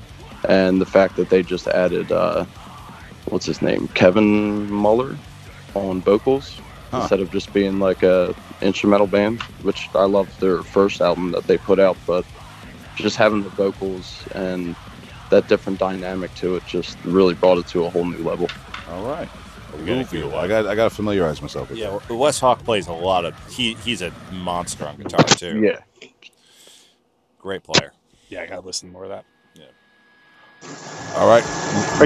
[0.48, 2.46] and the fact that they just added uh,
[3.26, 5.22] what's his name, Kevin Muller,
[5.76, 6.62] on vocals
[6.92, 7.10] Huh.
[7.10, 11.48] instead of just being like a instrumental band, which I love their first album that
[11.48, 12.28] they put out, but
[12.96, 14.78] just having the vocals and
[15.30, 18.54] that different dynamic to it just really brought it to a whole new level.
[18.88, 19.32] all right.
[19.80, 21.82] We gotta figure it I got I got to familiarize myself with it.
[21.82, 22.10] Yeah, that.
[22.10, 23.36] well, Wes Hauch plays a lot of.
[23.54, 25.60] He he's a monster on guitar too.
[25.60, 25.80] Yeah.
[27.40, 27.92] great player.
[28.30, 29.26] Yeah, I gotta listen to more of that.
[29.56, 29.66] Yeah.
[31.18, 31.44] All right,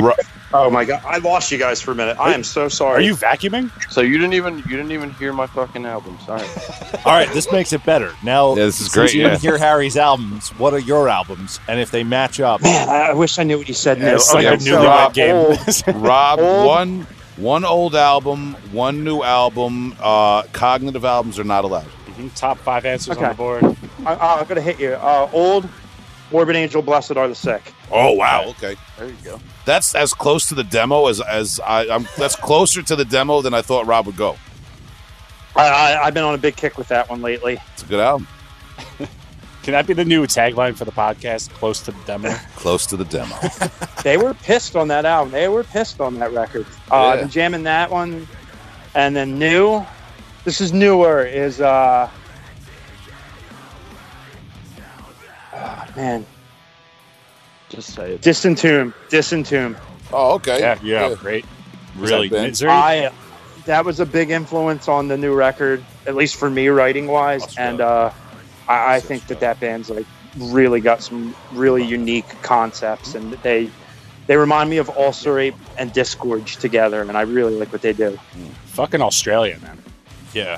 [0.01, 0.13] Ro-
[0.53, 2.17] Oh my god, I lost you guys for a minute.
[2.19, 3.03] I am so sorry.
[3.03, 3.69] Are you vacuuming?
[3.91, 6.25] So you didn't even you didn't even hear my fucking albums.
[6.25, 6.41] Sorry.
[7.05, 8.13] All right, this makes it better.
[8.23, 9.29] Now, Yeah, this is since great, You yeah.
[9.31, 10.49] didn't hear Harry's albums.
[10.57, 11.59] What are your albums?
[11.67, 13.97] And if they match up, Man, I I wish I knew what you said.
[13.99, 14.15] Yeah, now.
[14.15, 15.09] it's like Okay, a so, newlywed uh,
[15.91, 16.01] game.
[16.01, 16.67] Rob, Old.
[16.67, 17.07] one
[17.37, 19.95] one old album, one new album.
[19.99, 21.87] Uh, cognitive albums are not allowed.
[22.07, 23.63] Mhm, Top five answers on the board.
[24.05, 24.91] I, I'm gonna hit you.
[24.93, 25.67] Uh, old,
[26.31, 27.73] Morbid Angel, Blessed Are the Sick.
[27.91, 28.75] Oh wow, okay.
[28.97, 29.39] There you go.
[29.65, 32.07] That's as close to the demo as as I, I'm.
[32.17, 34.35] That's closer to the demo than I thought Rob would go.
[35.55, 37.59] I, I, I've been on a big kick with that one lately.
[37.73, 38.27] It's a good album.
[39.67, 41.49] Can that be the new tagline for the podcast?
[41.49, 42.33] Close to the demo.
[42.55, 43.35] Close to the demo.
[44.01, 45.33] They were pissed on that album.
[45.33, 46.65] They were pissed on that record.
[46.89, 48.25] Uh, I've been jamming that one,
[48.95, 49.85] and then new.
[50.45, 51.25] This is newer.
[51.25, 52.09] Is uh,
[55.53, 56.25] ah, man,
[57.67, 58.21] Just say it.
[58.21, 58.93] Disentomb.
[59.09, 59.75] Distant Tomb.
[60.13, 60.61] oh, okay.
[60.61, 61.43] yeah, yeah, great.
[61.97, 62.47] really, Ben?
[62.47, 62.69] Misery.
[62.69, 63.11] I
[63.65, 67.43] that was a big influence on the new record, at least for me writing wise,
[67.43, 67.71] Australia.
[67.71, 68.11] and uh,
[68.67, 70.05] I, I think that that band's like
[70.37, 73.69] really got some really unique concepts, and they
[74.27, 78.17] they remind me of Ulcerate and Disgorge together, and I really like what they do.
[78.65, 79.77] Fucking Australia, man.
[80.33, 80.57] yeah,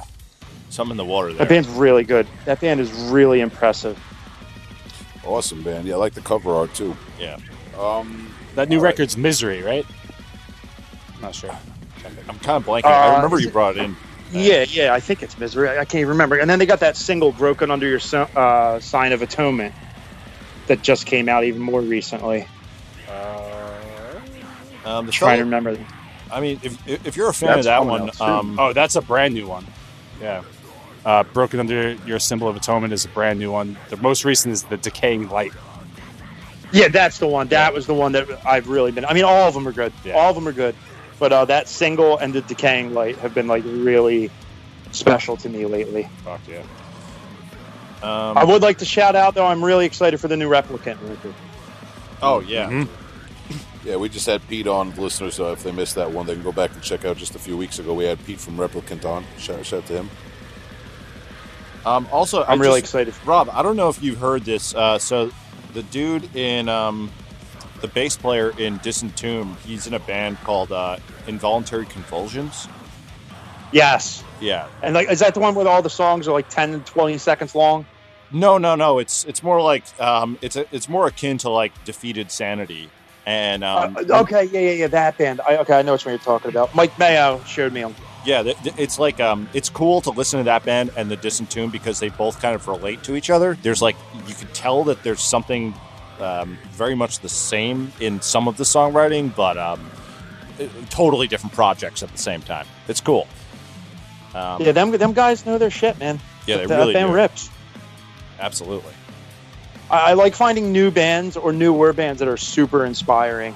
[0.69, 1.37] some in the water there.
[1.39, 2.27] That band's really good.
[2.45, 3.97] That band is really impressive.
[5.25, 5.87] Awesome band.
[5.87, 6.95] Yeah, I like the cover art too.
[7.19, 7.37] Yeah.
[7.79, 8.33] Um.
[8.55, 8.89] That new All right.
[8.91, 9.85] record's Misery, right?
[11.15, 11.55] I'm Not sure.
[12.27, 12.85] I'm kind of blanking.
[12.85, 13.95] I Uh, remember you brought it in.
[14.31, 15.69] Yeah, yeah, I think it's Misery.
[15.69, 16.37] I, I can't even remember.
[16.37, 19.73] And then they got that single "Broken Under Your so- uh, Sign of Atonement"
[20.67, 22.45] that just came out even more recently.
[24.85, 25.77] Um, the trying to remember.
[26.31, 28.29] I mean, if if you're a fan That's of that coming one, out soon.
[28.29, 29.65] um, Oh, that's a brand new one.
[30.21, 30.43] Yeah.
[31.05, 33.77] Uh, Broken Under Your Symbol of Atonement is a brand new one.
[33.89, 35.53] The most recent is the Decaying Light.
[36.71, 37.47] Yeah, that's the one.
[37.47, 39.05] That was the one that I've really been.
[39.05, 39.91] I mean, all of them are good.
[40.03, 40.13] Yeah.
[40.13, 40.75] All of them are good.
[41.19, 44.31] But uh, that single and the Decaying Light have been like really
[44.91, 46.07] special to me lately.
[46.23, 46.59] Fuck yeah.
[48.01, 49.45] um, I would like to shout out though.
[49.45, 51.33] I'm really excited for the new Replicant record.
[52.21, 52.87] oh yeah, Mhm.
[53.85, 54.93] Yeah, we just had Pete on.
[54.95, 57.35] Listeners, uh, if they missed that one, they can go back and check out just
[57.35, 57.93] a few weeks ago.
[57.93, 59.23] We had Pete from Replicant on.
[59.37, 60.09] Shout, shout out to him.
[61.85, 63.13] Um, also, I I'm really just- excited.
[63.25, 64.75] Rob, I don't know if you've heard this.
[64.75, 65.31] Uh, so,
[65.73, 67.09] the dude in um,
[67.81, 72.67] the bass player in Disentomb, he's in a band called uh, Involuntary Convulsions.
[73.71, 74.67] Yes, Yeah.
[74.81, 77.17] and like, is that the one where all the songs are like 10 and 20
[77.19, 77.85] seconds long?
[78.31, 78.99] No, no, no.
[78.99, 82.91] It's it's more like um, it's a, it's more akin to like Defeated Sanity,
[83.25, 85.41] and um, uh, okay, yeah, yeah, yeah, that band.
[85.41, 86.75] I, okay, I know which one you're talking about.
[86.75, 87.83] Mike Mayo showed me.
[88.25, 91.17] yeah, th- th- it's like um, it's cool to listen to that band and the
[91.17, 93.57] Disentomb because they both kind of relate to each other.
[93.63, 93.95] There's like
[94.27, 95.73] you can tell that there's something
[96.19, 99.89] um, very much the same in some of the songwriting, but um,
[100.89, 102.65] totally different projects at the same time.
[102.87, 103.27] It's cool.
[104.33, 106.19] Um, Yeah, them them guys know their shit, man.
[106.45, 107.15] yeah, they that really band do.
[107.15, 107.49] rips.
[108.39, 108.93] Absolutely.
[109.89, 113.55] I, I like finding new bands or newer bands that are super inspiring.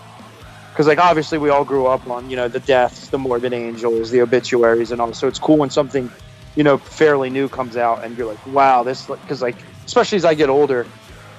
[0.72, 4.09] Because like obviously we all grew up on you know the Deaths, the Morbid Angels,
[4.09, 5.14] the Obituaries, and all.
[5.14, 6.09] So it's cool when something
[6.55, 9.55] you know fairly new comes out and you're like, wow, this because like
[9.86, 10.88] especially as I get older,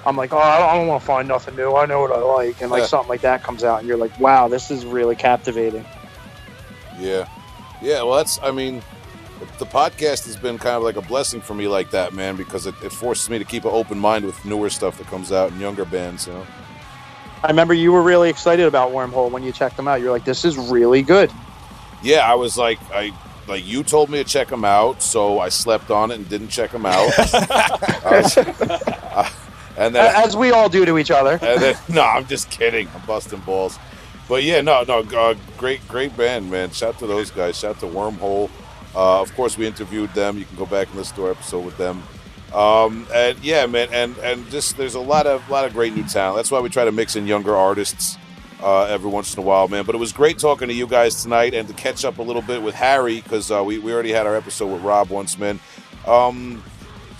[0.05, 1.73] I'm like, oh, I don't, don't want to find nothing new.
[1.75, 2.87] I know what I like, and like Yeah.
[2.87, 5.83] something like that comes out and you're like, wow, this is really captivating.
[6.99, 7.27] Yeah,
[7.81, 8.03] yeah.
[8.03, 8.39] Well, that's.
[8.43, 8.81] I mean,
[9.59, 12.65] the podcast has been kind of like a blessing for me, like that, man, because
[12.67, 15.51] it, it forces me to keep an open mind with newer stuff that comes out
[15.51, 16.27] and younger bands.
[16.27, 16.45] You know.
[17.43, 20.01] I remember you were really excited about Wormhole when you checked them out.
[20.01, 21.31] You're like, this is really good.
[22.01, 23.11] Yeah, I was like, I
[23.47, 26.47] like you told me to check them out, so I slept on it and didn't
[26.49, 27.11] check them out.
[27.17, 29.31] I was-
[29.77, 31.37] and then As we all do to each other.
[31.55, 32.87] Then, no, I'm just kidding.
[32.95, 33.79] I'm busting balls.
[34.27, 36.71] But yeah, no, no, uh, great, great band, man.
[36.71, 37.57] Shout to those guys.
[37.57, 38.49] Shout to Wormhole.
[38.95, 40.37] Uh, of course, we interviewed them.
[40.37, 42.01] You can go back and listen to our episode with them.
[42.53, 46.03] Um, and yeah, man, and and just there's a lot of lot of great new
[46.03, 46.37] talent.
[46.37, 48.17] That's why we try to mix in younger artists
[48.61, 49.83] uh, every once in a while, man.
[49.85, 52.41] But it was great talking to you guys tonight and to catch up a little
[52.41, 55.59] bit with Harry because uh, we we already had our episode with Rob once, man.
[56.07, 56.63] Um,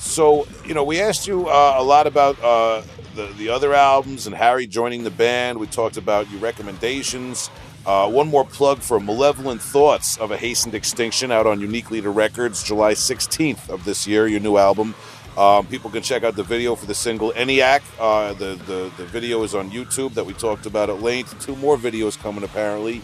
[0.06, 2.84] so you know, we asked you uh, a lot about uh,
[3.16, 5.58] the the other albums and Harry joining the band.
[5.58, 7.50] We talked about your recommendations.
[7.86, 12.12] Uh, one more plug for Malevolent Thoughts of a Hastened Extinction out on Unique Leader
[12.12, 14.28] Records, July 16th of this year.
[14.28, 14.96] Your new album.
[15.38, 17.82] Um, people can check out the video for the single ENIAC.
[18.00, 21.40] Uh, the, the the video is on YouTube that we talked about at length.
[21.44, 23.02] Two more videos coming apparently.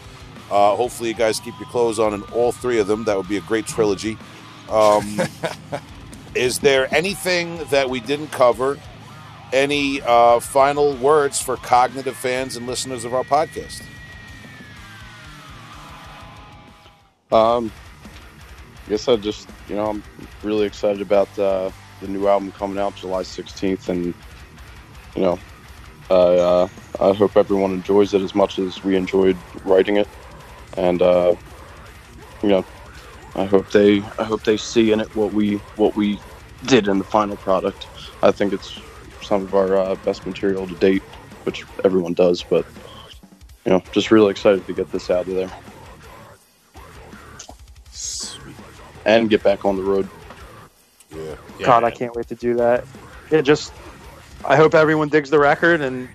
[0.49, 3.03] Uh, hopefully, you guys keep your clothes on in all three of them.
[3.05, 4.17] That would be a great trilogy.
[4.69, 5.19] Um,
[6.35, 8.77] is there anything that we didn't cover?
[9.51, 13.83] Any uh, final words for cognitive fans and listeners of our podcast?
[17.31, 17.71] Um,
[18.85, 20.03] I guess I just, you know, I'm
[20.43, 21.71] really excited about uh,
[22.01, 24.13] the new album coming out July 16th, and
[25.15, 25.39] you know,
[26.09, 26.67] I uh,
[26.99, 30.07] I hope everyone enjoys it as much as we enjoyed writing it,
[30.75, 31.35] and uh,
[32.41, 32.65] you know,
[33.35, 36.19] I hope they I hope they see in it what we what we
[36.65, 37.87] did in the final product.
[38.21, 38.79] I think it's
[39.21, 41.01] some of our uh, best material to date,
[41.43, 42.65] which everyone does, but
[43.65, 45.51] you know, just really excited to get this out of there.
[49.05, 50.07] and get back on the road.
[51.13, 51.35] Yeah.
[51.59, 52.85] Yeah, God, I can't wait to do that.
[53.29, 53.71] It just,
[54.45, 56.09] I hope everyone digs the record, and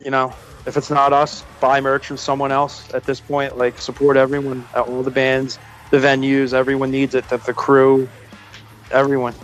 [0.00, 0.32] you know,
[0.66, 2.92] if it's not us, buy merch from someone else.
[2.94, 5.58] At this point, like support everyone, all the bands,
[5.90, 7.28] the venues, everyone needs it.
[7.28, 8.08] The, the crew,
[8.90, 9.34] everyone.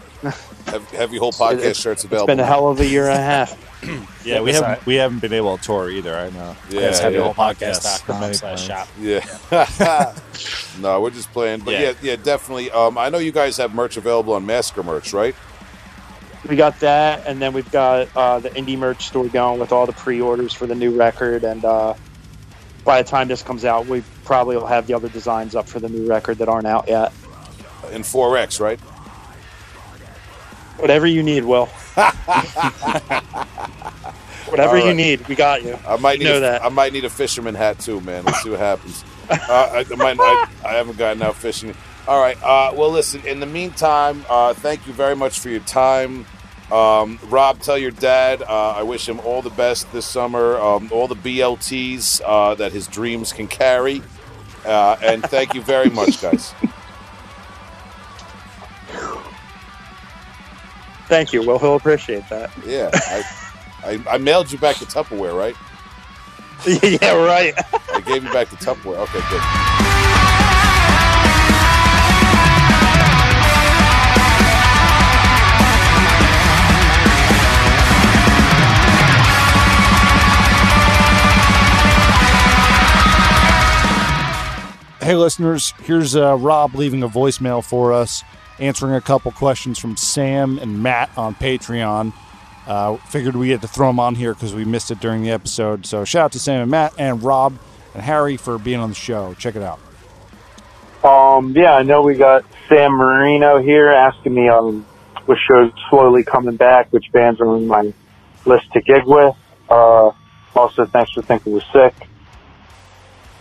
[0.67, 2.27] Have, have your whole podcast It's- shirts It's available.
[2.29, 3.61] been a hell of a year and a half.
[4.25, 6.17] Yeah, we haven't we haven't been able to tour either.
[6.17, 6.57] I know.
[6.71, 7.11] Yeah, Yes, yeah.
[7.11, 8.89] heavyholepodcast.com Many slash shop.
[8.99, 9.21] Yeah.
[10.81, 11.61] no, we're just playing.
[11.61, 11.93] But yeah, Yeah.
[12.01, 12.71] yeah, definitely.
[12.71, 15.35] Um, I know you guys have merch available on Massacre merch, right?
[16.49, 19.85] We got that, and then we've got uh, the indie merch store going with all
[19.85, 21.45] the pre-orders for the new record.
[21.45, 21.93] And uh,
[22.87, 25.81] by the time this comes out, we probably will have the other designs up for
[25.81, 27.13] the new record that aren't out yet.
[27.93, 28.81] In 4X, right?
[30.79, 31.67] Whatever you need, Will.
[34.49, 35.79] Whatever All you need, we got you.
[35.87, 36.65] I might You need know a, that.
[36.65, 38.25] I might need a fisherman hat too, man.
[38.25, 39.05] Let's see what happens.
[39.31, 41.75] uh, I, I, might, I, I haven't gotten out fishing.
[42.07, 42.37] All right.
[42.43, 43.27] Uh, well, listen.
[43.27, 46.27] In the meantime, uh, thank you very much for your time.
[46.73, 50.59] Um, Rob, tell your dad uh, I wish him all the best this summer.
[50.59, 54.03] Um, all the BLTs uh, that his dreams can carry.
[54.65, 56.55] Uh, and thank you very much, guys.
[61.07, 61.47] Thank you.
[61.47, 62.51] Well, he'll appreciate that.
[62.67, 63.23] Yeah, I,
[63.85, 65.55] I, I mailed you back the Tupperware, right?
[66.83, 67.55] yeah, right.
[67.93, 68.97] I gave you back the Tupperware.
[68.97, 70.34] Okay, good.
[85.05, 88.25] Hey, listeners, here's uh, Rob leaving a voicemail for us,
[88.59, 92.15] answering a couple questions from Sam and Matt on Patreon.
[92.67, 95.31] Uh, figured we had to throw them on here because we missed it during the
[95.31, 95.85] episode.
[95.85, 97.59] So, shout out to Sam and Matt and Rob
[97.93, 99.35] and Harry for being on the show.
[99.35, 99.79] Check it out.
[101.05, 104.87] Um, yeah, I know we got Sam Marino here asking me um,
[105.27, 107.93] which shows slowly coming back, which bands are on my
[108.47, 109.37] list to gig with.
[109.69, 110.13] Uh,
[110.57, 111.95] also, thanks for thinking we're sick.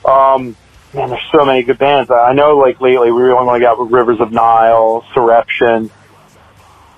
[0.03, 0.57] Um,
[0.93, 2.11] man, there's so many good bands.
[2.11, 5.89] I know, like lately, we really get with Rivers of Nihil, Surreption,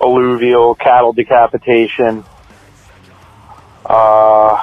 [0.01, 2.23] Alluvial, Cattle Decapitation.
[3.85, 4.61] Uh,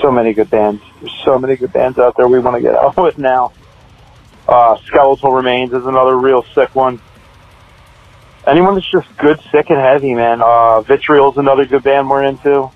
[0.00, 0.82] so many good bands.
[1.00, 3.52] There's so many good bands out there we want to get out with now.
[4.48, 7.00] Uh, Skeletal Remains is another real sick one.
[8.46, 10.40] Anyone that's just good, sick, and heavy, man.
[10.40, 12.70] Uh, Vitriol's another good band we're into.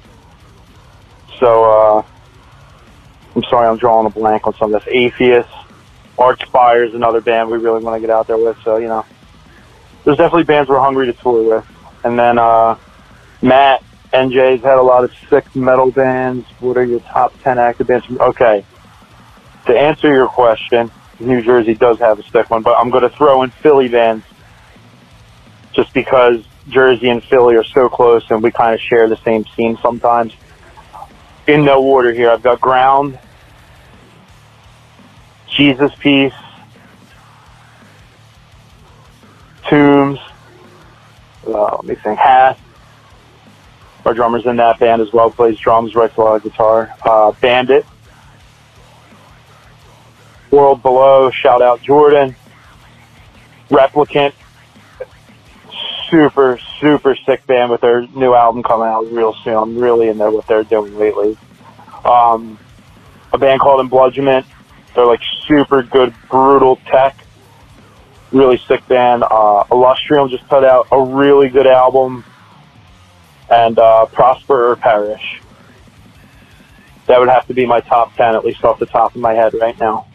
[1.38, 2.02] So, uh,
[3.34, 4.92] I'm sorry, I'm drawing a blank on some of this.
[4.92, 5.48] Atheist,
[6.18, 8.56] Archspire is another band we really want to get out there with.
[8.64, 9.04] So, you know,
[10.04, 11.66] there's definitely bands we're hungry to tour with.
[12.04, 12.76] And then, uh,
[13.42, 16.46] Matt, NJ's had a lot of sick metal bands.
[16.58, 18.06] What are your top 10 active bands?
[18.10, 18.64] Okay.
[19.66, 23.10] To answer your question, New Jersey does have a sick one, but I'm going to
[23.10, 24.24] throw in Philly bands
[25.72, 29.44] just because Jersey and Philly are so close and we kind of share the same
[29.56, 30.34] scene sometimes.
[31.50, 33.18] In no order here, I've got Ground,
[35.48, 36.32] Jesus Piece,
[39.68, 40.20] Tombs,
[41.48, 42.60] uh, let me think, Hath.
[44.06, 46.94] Our drummer's in that band as well, plays drums, writes a lot of guitar.
[47.04, 47.84] Uh, Bandit,
[50.52, 52.36] World Below, shout out Jordan.
[53.70, 54.34] Replicant,
[56.10, 59.54] super, super sick band with their new album coming out real soon.
[59.54, 61.38] I'm really into what they're doing lately.
[62.04, 62.58] Um,
[63.32, 64.44] a band called Embludgement.
[64.94, 67.16] They're like super good, brutal tech.
[68.32, 69.24] Really sick band.
[69.28, 72.24] Uh, Illustrium just put out a really good album.
[73.50, 75.40] And uh, Prosper or Perish.
[77.06, 79.32] That would have to be my top 10, at least off the top of my
[79.32, 80.06] head right now.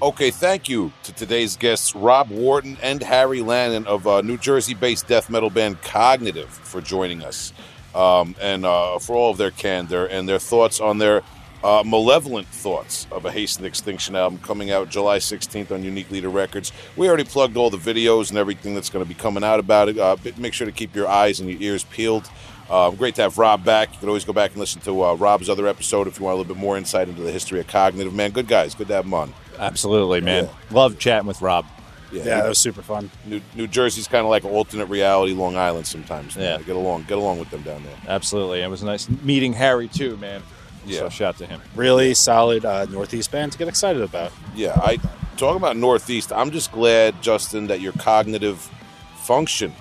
[0.00, 4.72] Okay, thank you to today's guests, Rob Wharton and Harry Lannon of uh, New Jersey
[4.72, 7.52] based death metal band Cognitive, for joining us
[7.96, 11.22] um, and uh, for all of their candor and their thoughts on their
[11.64, 16.28] uh, malevolent thoughts of a Hasten Extinction album coming out July 16th on Unique Leader
[16.28, 16.70] Records.
[16.96, 19.88] We already plugged all the videos and everything that's going to be coming out about
[19.88, 19.98] it.
[19.98, 22.30] Uh, make sure to keep your eyes and your ears peeled.
[22.70, 23.94] Uh, great to have Rob back.
[23.94, 26.34] You can always go back and listen to uh, Rob's other episode if you want
[26.34, 28.14] a little bit more insight into the history of Cognitive.
[28.14, 28.76] Man, good guys.
[28.76, 29.34] Good to have them on.
[29.58, 30.48] Absolutely, man.
[30.70, 31.66] Love chatting with Rob.
[32.10, 33.10] Yeah, Yeah, that was super fun.
[33.26, 36.36] New, New Jersey's kind of like alternate reality Long Island sometimes.
[36.36, 36.58] man.
[36.60, 36.66] Yeah.
[36.66, 37.96] get along, get along with them down there.
[38.06, 38.62] Absolutely.
[38.62, 40.42] It was nice meeting Harry too, man.
[40.86, 41.00] Yeah.
[41.00, 41.60] So shout out to him.
[41.74, 44.32] Really solid uh, Northeast band to get excited about.
[44.54, 44.98] Yeah, I
[45.36, 46.32] talk about Northeast.
[46.32, 48.70] I'm just glad, Justin, that your cognitive
[49.18, 49.74] function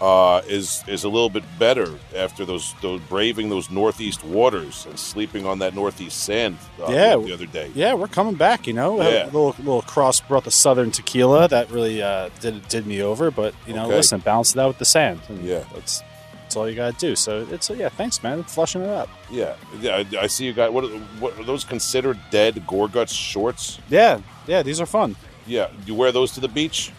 [0.00, 4.98] uh, is is a little bit better after those those braving those Northeast waters and
[4.98, 6.56] sleeping on that Northeast sand.
[6.80, 7.16] Uh, Yeah.
[7.16, 7.70] the other day.
[7.74, 8.66] Yeah, we're coming back.
[8.66, 9.24] You know, Yeah.
[9.24, 13.30] a little little cross brought the Southern tequila that really uh, did did me over.
[13.30, 13.96] But you know, Okay.
[13.96, 15.20] listen, balance it out with the sand.
[15.28, 15.64] And Yeah.
[15.74, 16.02] that's
[16.42, 17.14] that's all you gotta do.
[17.14, 19.08] So it's yeah, thanks, man, flushing it up.
[19.30, 19.96] Yeah, yeah.
[19.96, 20.84] I, I see you got what?
[20.84, 23.78] are- What are those considered dead Gorguts shorts?
[23.90, 24.18] Yeah,
[24.48, 25.14] yeah, these are fun.
[25.46, 26.90] Yeah, you wear those to the beach?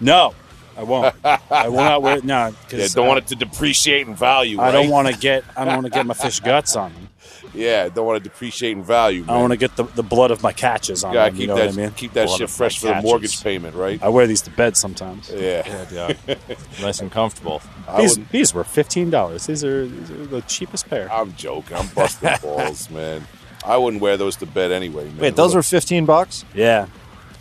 [0.00, 0.34] No,
[0.76, 1.14] I won't.
[1.24, 2.24] I will not wear it.
[2.24, 2.54] no.
[2.64, 4.60] because Yeah, don't want it to depreciate in value.
[4.60, 5.44] I don't want to get.
[5.56, 7.08] I don't want to get my fish guts on them.
[7.54, 9.24] Yeah, I don't want to depreciate in value.
[9.28, 11.36] I want to get the, the blood of my catches on Gotta them.
[11.38, 11.90] keep You know that what I mean?
[11.92, 14.02] keep that Blood shit fresh for my the mortgage payment, right?
[14.02, 15.30] I wear these to bed sometimes.
[15.30, 16.12] Yeah, Yeah,
[16.82, 17.62] nice and comfortable.
[17.96, 19.46] These, would, these were fifteen dollars.
[19.46, 21.10] These are, these are the cheapest pair.
[21.10, 21.76] I'm joking.
[21.78, 23.26] I'm busting balls, man.
[23.64, 25.04] I wouldn't wear those to bed anyway.
[25.06, 25.18] Man.
[25.18, 26.44] Wait, those were 15 bucks?
[26.54, 26.86] Yeah.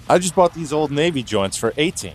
[0.10, 2.14] I just bought these old Navy joints for 18.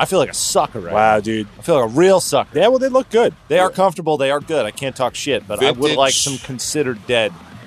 [0.00, 1.20] I feel like a sucker right Wow, now.
[1.20, 1.46] dude.
[1.58, 2.58] I feel like a real sucker.
[2.58, 3.34] Yeah, well, they look good.
[3.48, 4.16] They are comfortable.
[4.16, 4.64] They are good.
[4.66, 5.96] I can't talk shit, but I would Vintage.
[5.98, 7.32] like some considered dead.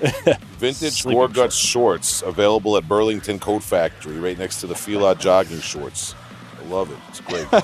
[0.58, 5.60] vintage sleeping Gorgut shorts available at Burlington Coat Factory, right next to the Fila jogging
[5.60, 6.14] shorts.
[6.60, 6.98] I love it.
[7.08, 7.46] It's great.
[7.52, 7.60] I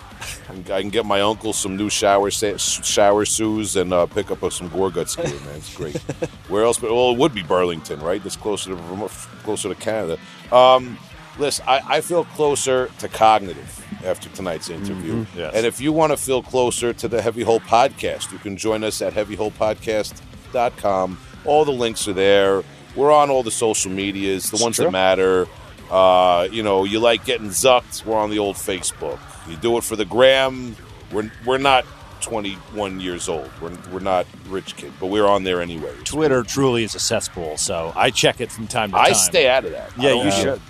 [0.46, 4.30] can- I can get my uncle some new shower sa- shower shoes and uh, pick
[4.30, 5.56] up some Gorguts gear, man.
[5.56, 5.96] It's great.
[6.48, 6.78] Where else?
[6.78, 8.22] But well, it would be Burlington, right?
[8.22, 9.10] That's closer to Vermont-
[9.42, 10.18] closer to Canada.
[10.52, 10.98] Um,
[11.38, 15.26] listen, I, I feel closer to cognitive after tonight's interview.
[15.36, 15.54] Yes.
[15.54, 18.84] And if you want to feel closer to the Heavy Hole Podcast, you can join
[18.84, 21.18] us at heavyholepodcast.com.
[21.44, 22.62] All the links are there.
[22.96, 25.46] We're on all the social medias, the ones that matter.
[25.90, 29.18] Uh, you know, you like getting zucked, we're on the old Facebook.
[29.48, 30.76] You do it for the gram.
[31.10, 31.84] We're, we're not
[32.20, 33.50] 21 years old.
[33.60, 35.94] We're, we're not rich kid, but we're on there anyway.
[36.04, 39.06] Twitter truly is a cesspool, so I check it from time to time.
[39.06, 39.90] I stay out of that.
[39.98, 40.60] Yeah, you should.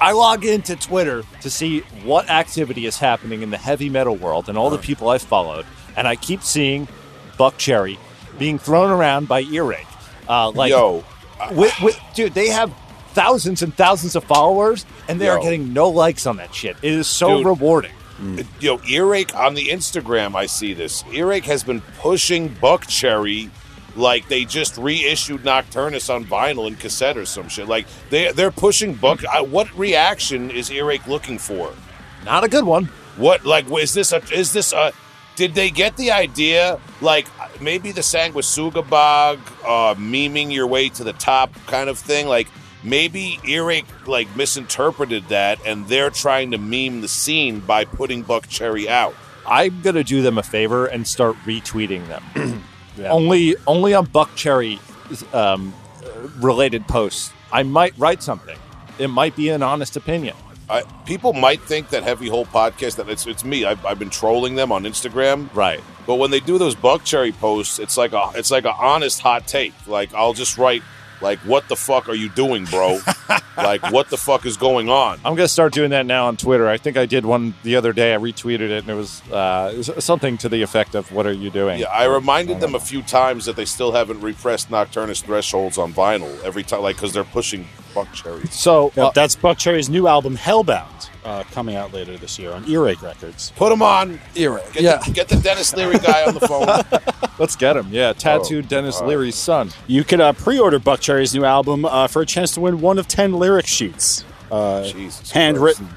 [0.00, 4.48] I log into Twitter to see what activity is happening in the heavy metal world
[4.48, 5.66] and all the people I've followed,
[5.96, 6.88] and I keep seeing
[7.38, 7.98] Buckcherry
[8.38, 9.86] being thrown around by Earache.
[10.28, 11.04] Uh, like, Yo,
[11.52, 12.72] with, with, dude, they have
[13.12, 16.76] thousands and thousands of followers, and they are getting no likes on that shit.
[16.82, 17.46] It is so Dude.
[17.46, 17.92] rewarding.
[18.60, 21.04] Yo, Earache on the Instagram, I see this.
[21.12, 23.50] Earache has been pushing Buckcherry
[23.96, 27.68] like they just reissued Nocturnus on vinyl and cassette or some shit.
[27.68, 29.24] Like they they're pushing Buck.
[29.26, 31.72] I, what reaction is Earache looking for?
[32.24, 32.86] Not a good one.
[33.16, 34.92] What like is this a is this a
[35.36, 37.26] did they get the idea like
[37.60, 42.48] maybe the Sanguisugabogg uh memeing your way to the top kind of thing like
[42.82, 48.86] maybe Earache like misinterpreted that and they're trying to meme the scene by putting Buckcherry
[48.86, 49.14] out.
[49.46, 52.64] I'm gonna do them a favor and start retweeting them.
[52.98, 54.78] Only, only on Buckcherry
[55.34, 55.74] um,
[56.40, 57.32] related posts.
[57.52, 58.56] I might write something.
[58.98, 60.36] It might be an honest opinion.
[60.70, 63.66] I, people might think that Heavy Hole Podcast that it's it's me.
[63.66, 65.80] I've, I've been trolling them on Instagram, Right.
[66.06, 69.46] but when they do those Buckcherry posts, it's like a it's like an honest hot
[69.46, 69.74] take.
[69.86, 70.82] Like I'll just write
[71.24, 73.00] like, "What the fuck are you doing, bro?
[73.56, 76.68] like, what the fuck is going on?" I'm gonna start doing that now on Twitter.
[76.68, 78.14] I think I did one the other day.
[78.14, 81.26] I retweeted it, and it was, uh, it was something to the effect of, "What
[81.26, 84.70] are you doing?" Yeah, I reminded them a few times that they still haven't repressed
[84.70, 88.50] Nocturnus thresholds on vinyl every time, like because they're pushing Buckcherry.
[88.52, 92.68] So Yep, uh, that's Buckcherry's new album, Hellbound, uh, coming out later this year on
[92.68, 93.52] Earache Records.
[93.56, 94.20] Put them on.
[94.34, 94.72] Earache.
[94.72, 96.66] Get, Yeah, the, get the Denis Leary guy on the phone.
[97.38, 97.86] let's get him.
[97.90, 99.08] Yeah, tattooed Oh, Denis all right.
[99.10, 99.70] Leary's son.
[99.86, 103.08] You can uh, pre-order Buckcherry's new album uh, for a chance to win one of
[103.08, 105.88] ten lyric sheets, uh, Jesus handwritten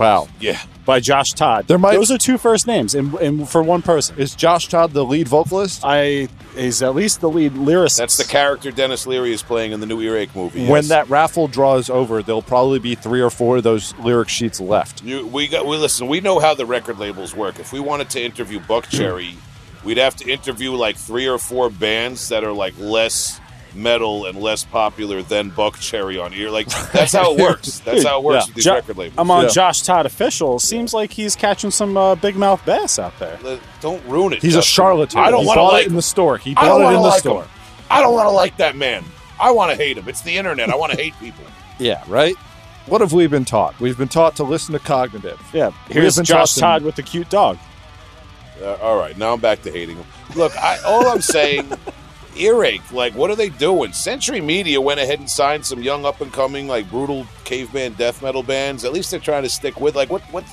[0.00, 0.28] Wow.
[0.40, 0.58] Yeah.
[0.86, 1.66] by Josh Todd.
[1.68, 4.18] There might- Those are two first names, and, and for one person.
[4.18, 5.82] Is Josh Todd the lead vocalist?
[5.84, 7.98] I is at least the lead lyricist.
[7.98, 10.66] That's the character Denis Leary is playing in the new Earache movie.
[10.66, 10.88] When yes.
[10.88, 15.04] that raffle draws over, there'll probably be three or four of those lyric sheets left.
[15.04, 15.66] You, we got.
[15.66, 16.08] We listen.
[16.08, 17.60] We know how the record labels work.
[17.60, 19.34] If we wanted to interview Buckcherry,
[19.84, 23.39] we'd have to interview like three or four bands that are like less
[23.74, 26.50] metal and less popular than Buckcherry on here.
[26.50, 27.80] Like that's how it works.
[27.80, 28.46] That's how it works Yeah.
[28.48, 29.18] with these Jo- record labels.
[29.18, 29.50] I'm on Yeah.
[29.50, 30.58] Josh Todd official.
[30.58, 33.38] Seems like he's catching some uh, big mouth bass out there.
[33.42, 34.42] Let- Don't ruin it.
[34.42, 35.18] He's a charlatan.
[35.20, 35.84] I don't want to like.
[35.86, 36.38] it in the store.
[36.38, 37.42] He bought it in the like store.
[37.44, 37.50] him.
[37.90, 39.04] I don't want to like that man.
[39.40, 40.08] I want to hate him.
[40.08, 40.68] It's the internet.
[40.70, 41.44] I want to hate people.
[41.78, 42.36] Yeah, right.
[42.86, 43.78] What have we been taught?
[43.80, 45.40] We've been taught to listen to cognitive.
[45.54, 47.56] Yeah, We here's been Josh talking- Todd with the cute dog.
[48.62, 50.04] Uh, all right, now I'm back to hating him.
[50.36, 51.72] Look, I, all I'm saying,
[52.36, 52.92] earache.
[52.92, 53.92] Like, what are they doing?
[53.92, 58.22] Century Media went ahead and signed some young up and coming, like brutal caveman death
[58.22, 58.84] metal bands.
[58.84, 60.44] At least they're trying to stick with like what what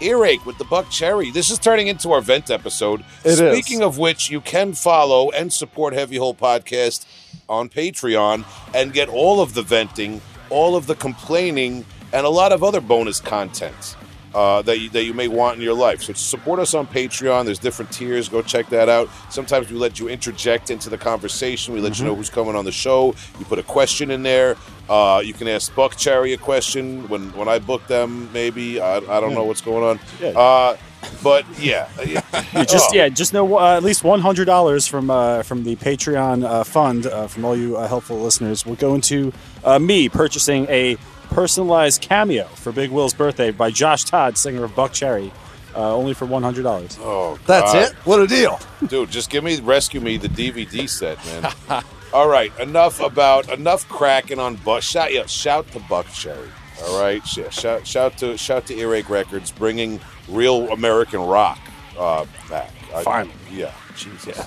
[0.00, 1.32] earache with the Buckcherry.
[1.32, 3.04] This is turning into our vent episode.
[3.24, 3.38] It is.
[3.38, 7.06] Speaking of which, you can follow and support Heavy Hole Podcast
[7.48, 8.44] on Patreon
[8.74, 10.20] and get all of the venting,
[10.50, 13.96] all of the complaining, and a lot of other bonus content
[14.36, 16.02] uh, that you, that you may want in your life.
[16.02, 17.46] So support us on Patreon.
[17.46, 18.28] There's different tiers.
[18.28, 19.08] Go check that out.
[19.30, 21.72] Sometimes we let you interject into the conversation.
[21.74, 22.04] We let Mm-hmm.
[22.04, 23.14] you know who's coming on the show.
[23.38, 24.56] You put a question in there.
[24.88, 28.30] Uh, you can ask Buckcherry a question when when I book them.
[28.32, 29.98] Maybe I, I don't know what's going on.
[30.20, 30.38] Yeah.
[30.38, 30.76] Uh,
[31.22, 31.88] but yeah,
[32.52, 32.94] You just Oh.
[32.94, 36.64] yeah, just know uh, at least one hundred dollars from uh, from the Patreon uh,
[36.64, 39.32] fund uh, from all you uh, helpful listeners will go into
[39.64, 40.96] uh, me purchasing a
[41.36, 45.30] personalized cameo for Big Will's birthday by Josh Todd, singer of Buckcherry,
[45.74, 46.96] uh, only for one hundred dollars.
[46.98, 47.82] Oh, That's God.
[47.82, 47.92] it.
[48.06, 48.58] What a deal.
[48.86, 49.10] dude.
[49.10, 51.84] Just give me, rescue me the DVD set, man.
[52.14, 54.82] All right, enough about enough cracking on Buck.
[54.82, 56.48] Shout, yeah, shout to Buckcherry.
[56.86, 60.00] All right, yeah, shout, shout to shout to Earache Records, bringing
[60.30, 61.58] real American rock
[61.98, 62.72] uh, back.
[62.94, 63.34] I- Finally.
[63.52, 64.40] yeah, Jesus.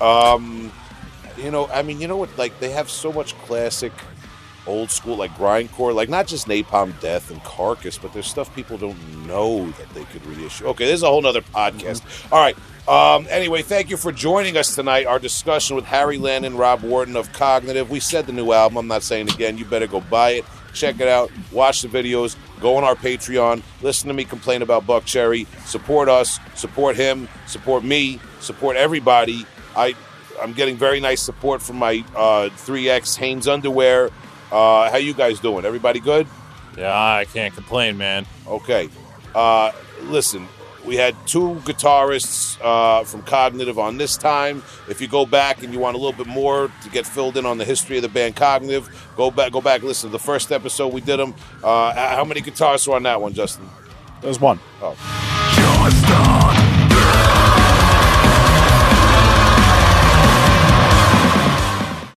[0.00, 0.72] Um,
[1.36, 2.36] you know, I mean, you know what?
[2.38, 3.92] Like they have so much classic,
[4.66, 8.78] old school, like grindcore, like not just Napalm Death and Carcass, but there's stuff people
[8.78, 10.66] don't know that they could reissue.
[10.66, 12.02] Okay, there's a whole nother podcast.
[12.32, 12.56] All right.
[12.88, 15.06] Um, anyway, thank you for joining us tonight.
[15.06, 17.90] Our discussion with Harry Lannon, Rob Wharton of Cognitive.
[17.90, 18.76] We said the new album.
[18.78, 19.56] I'm not saying again.
[19.56, 20.44] You better go buy it,
[20.74, 23.60] check it out, watch the videos, Go on our Patreon.
[23.82, 25.48] Listen to me complain about Buckcherry.
[25.66, 26.38] Support us.
[26.54, 27.28] Support him.
[27.48, 28.20] Support me.
[28.38, 29.44] Support everybody.
[29.74, 29.96] I
[30.40, 34.10] I'm getting very nice support from my uh, 3X Hanes underwear.
[34.52, 35.64] Uh, how you guys doing?
[35.64, 36.26] Everybody good?
[36.76, 38.26] Yeah, I can't complain, man.
[38.46, 38.90] Okay.
[39.34, 39.72] Uh,
[40.02, 40.46] listen,
[40.84, 44.62] we had two guitarists uh, from Cognitive on this time.
[44.88, 47.46] If you go back and you want a little bit more to get filled in
[47.46, 50.18] on the history of the band Cognitive, go back, go back, and listen to the
[50.18, 51.34] first episode we did them.
[51.64, 53.68] Uh, how many guitarists were on that one, Justin?
[54.20, 54.60] There's one.
[54.80, 54.96] Oh.
[55.56, 56.61] Just